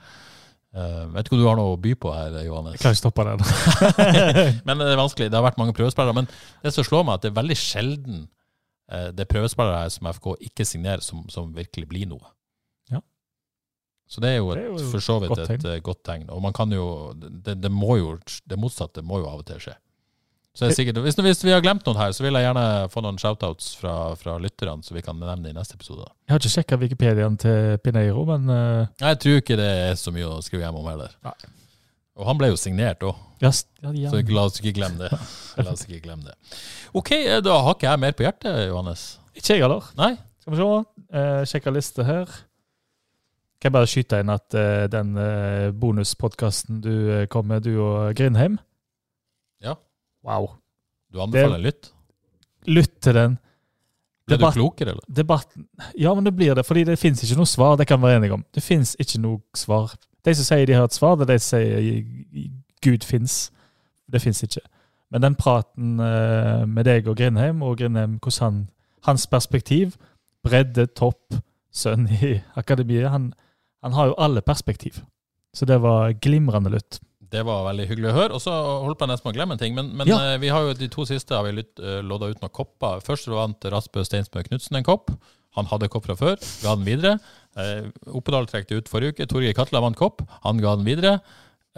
[0.77, 2.77] Eh, vet ikke om du har noe å by på her, Johannes?
[2.77, 3.41] Jeg kan ikke stoppe den.
[4.69, 5.31] Men det er vanskelig.
[5.33, 6.16] Det har vært mange prøvespillere.
[6.19, 6.29] Men
[6.64, 8.19] det som slår meg, at det er veldig sjelden
[8.93, 12.35] eh, det er prøvespillere her som FK ikke signerer, som, som virkelig blir noe.
[12.93, 13.01] Ja.
[14.12, 15.66] Så det er jo, et, Det er jo for så vidt et tegn.
[15.73, 16.29] eh, godt tegn.
[16.37, 19.64] Og man kan jo det, det må jo Det motsatte må jo av og til
[19.71, 19.79] skje.
[20.59, 22.62] Så det er sikkert, hvis, hvis vi har glemt noen her, så vil jeg gjerne
[22.90, 26.02] få noen shoutouts fra, fra lytterne, så vi kan nevne i neste episode.
[26.02, 26.11] da.
[26.26, 28.88] Jeg har ikke sjekka Wikipediaen til Pineiro, men uh...
[28.98, 31.14] Jeg tror ikke det er så mye å skrive hjem om heller.
[31.28, 31.36] Nei.
[32.18, 33.14] Og han ble jo signert òg.
[33.44, 34.11] yes, ja, ja.
[34.11, 35.22] Så la oss ikke glemme det.
[35.62, 36.34] La oss ikke glemme det.
[36.98, 39.06] OK, eh, da har ikke jeg mer på hjertet, Johannes.
[39.38, 39.86] Ikke jeg heller.
[40.00, 40.16] Nei?
[40.42, 40.68] Skal vi se.
[41.14, 42.38] Uh, Sjekke liste her.
[43.62, 47.78] Kan jeg bare skyte inn at uh, den uh, bonuspodkasten du uh, kom med, du
[47.78, 48.59] og Grindheim
[49.62, 49.78] Ja.
[50.25, 50.49] Wow.
[51.12, 51.93] Du anbefaler en lytt?
[52.69, 53.39] Lytt til den.
[54.29, 55.05] Blir Debatt- du klokere, eller?
[55.09, 57.77] Debatten Ja, men det blir det, fordi det fins ikke noe svar.
[57.81, 58.45] Det kan vi være enige om.
[58.55, 59.95] Det fins ikke noe svar.
[60.25, 62.51] De som sier de har et svar, det er de som sier
[62.85, 63.51] Gud fins.
[64.12, 64.61] Det fins ikke.
[65.11, 68.69] Men den praten eh, med deg og Grindheim, og Grindheim, hvordan han,
[69.09, 69.97] hans perspektiv,
[70.45, 71.39] bredde, topp,
[71.73, 73.33] sønn i akademiet, han,
[73.83, 75.01] han har jo alle perspektiv.
[75.55, 77.01] Så det var glimrende lytt.
[77.31, 78.37] Det var veldig hyggelig å høre.
[78.39, 78.53] Og så
[78.85, 79.74] holdt jeg nesten på å glemme en ting.
[79.76, 80.18] Men, men Ja.
[80.35, 83.03] eh, vi har jo de to siste har vi uh, lodda ut noen kopper.
[83.05, 85.12] Først vant Rasbø Steinsbø Knutsen en kopp.
[85.59, 87.18] Han hadde kopp fra før, ga den videre.
[87.59, 89.29] Eh, Oppedal trekte ut forrige uke.
[89.31, 91.18] Torgeir Katla vant kopp, han ga den videre.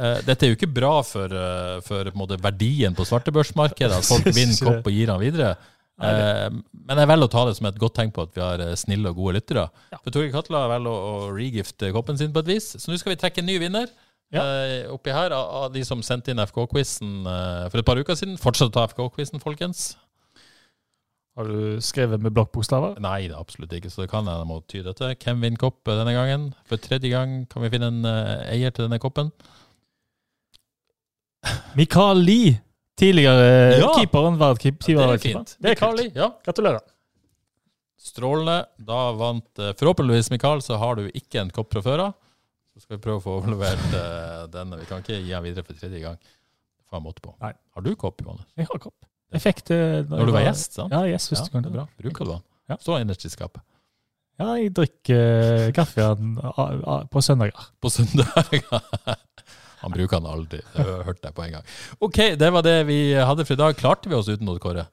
[0.01, 4.29] Eh, dette er jo ikke bra for, eh, for på verdien på svartebørsmarkedet, at folk
[4.37, 5.55] vinner kopp og gir den videre.
[6.01, 6.47] Eh,
[6.89, 8.77] men jeg velger å ta det som et godt tegn på at vi har eh,
[8.81, 9.67] snille og gode lyttere.
[10.01, 12.71] For Torgeir Katla velger å regifte koppen sin på et vis.
[12.81, 13.93] Så nå skal vi trekke en ny vinner.
[14.31, 14.45] Ja.
[14.45, 18.37] uh, oppi her av, de som sendte inn FK-quizen uh, for et par uker siden.
[18.39, 19.97] Fortsett å ta FK-quizen, folkens.
[21.39, 22.99] Har du skrevet med blokkbokstaver?
[23.03, 25.13] Nei, det er absolutt ikke, så det kan jeg må tyde dette.
[25.25, 26.49] Hvem vinner kopp eh, denne gangen?
[26.69, 29.31] For tredje gang kan vi finne en uh, eier til denne koppen.
[31.79, 32.57] Mikael Lie,
[32.99, 33.93] tidligere Ja.
[33.97, 35.57] keeperen, Ja, Det er fint.
[35.59, 35.97] Det er Mikael.
[36.03, 36.31] Lie, ja.
[36.45, 36.83] Gratulerer.
[38.01, 38.59] Strålende.
[38.79, 42.15] Da vant eh, forhåpentligvis Mikael, så har du ikke en kopp fra før av.
[42.81, 44.79] Så skal vi prøve å få overlevert uh, denne.
[44.81, 46.15] Vi kan ikke gi den videre for tredje gang.
[46.17, 47.35] Det får jeg måte på.
[47.43, 47.51] Nei.
[47.77, 48.47] Har du kopp, Johannes?
[48.57, 48.97] Jeg har kopp.
[49.37, 50.95] Jeg fikk det Når du var gjest, sant?
[50.97, 51.67] Ja, gjest første gang.
[51.67, 51.85] det er bra.
[52.01, 52.47] Bruker du den?
[52.73, 52.79] Ja.
[52.81, 53.61] Stå innerst i skapet.
[54.41, 56.09] Ja, jeg drikker uh, kaffe
[57.13, 57.69] på søndager.
[57.85, 58.65] På søndager.
[59.83, 60.63] Han bruker den aldri.
[60.73, 61.69] Det har jeg på en gang.
[62.01, 63.77] OK, det var det vi hadde for i dag.
[63.77, 64.89] Klarte vi oss uten noe, Kåre?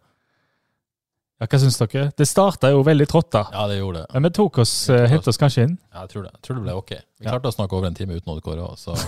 [1.37, 2.07] Ja, Hva syns dere?
[2.17, 3.43] Det starta jo veldig trått, da.
[3.53, 4.07] Ja, det gjorde det.
[4.15, 5.27] Men vi tok oss, Vi tok uh, oss.
[5.35, 5.75] oss kanskje inn.
[5.93, 6.31] Ja, jeg tror det.
[6.33, 6.91] Jeg tror det ble OK.
[6.97, 7.31] Vi Ja.
[7.35, 8.95] klarte å snakke over en time uten Odd Kåre òg, så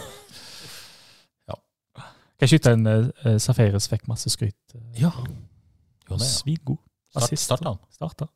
[2.39, 4.55] Kan jeg skyte en uh, Safaris fikk masse skryt.
[4.95, 5.09] Ja.
[5.11, 6.19] Jo, ja.
[6.23, 6.77] Svingod.
[7.19, 7.43] Assist.
[7.49, 7.79] starta han.
[7.91, 8.29] Starta.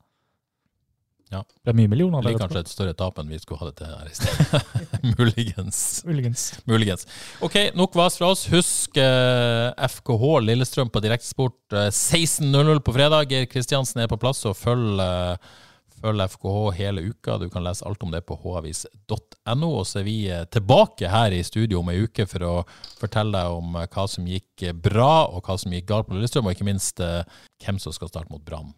[1.34, 1.42] Ja.
[1.66, 3.80] Det er mye millioner Det blir kanskje et større tap enn vi skulle ha det
[3.80, 4.78] til her i sted.
[5.18, 5.80] Muligens.
[6.06, 6.46] Muligens.
[6.70, 7.08] Muligens.
[7.42, 8.46] Ok, nok vas fra oss.
[8.54, 13.34] Husk eh, FKH Lillestrøm på direktesport eh, 16.00 på fredag.
[13.34, 15.64] Geir Kristiansen er på plass, og følg, eh,
[16.04, 17.40] følg FKH hele uka.
[17.42, 19.72] Du kan lese alt om det på havis.no.
[19.72, 22.54] Og så er vi eh, tilbake her i studio om ei uke for å
[23.02, 26.20] fortelle deg om eh, hva som gikk eh, bra, og hva som gikk galt på
[26.20, 28.76] Lillestrøm, og ikke minst hvem som skal starte mot Brann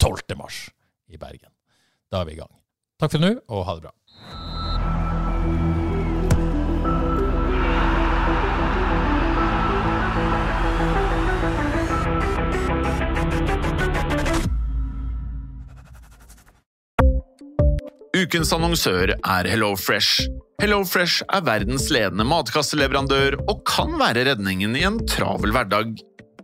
[0.00, 0.38] 12.
[0.40, 0.68] mars
[1.12, 1.50] i Bergen.
[2.08, 2.52] Da er vi i gang.
[2.98, 3.94] Takk for nå, og ha det bra.
[18.18, 20.24] Ukens annonsør er HelloFresh.
[20.58, 25.92] HelloFresh er verdens ledende matkasseleverandør og kan være redningen i en travel hverdag.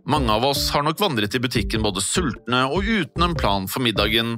[0.07, 3.83] Mange av oss har nok vandret i butikken både sultne og uten en plan for
[3.83, 4.37] middagen,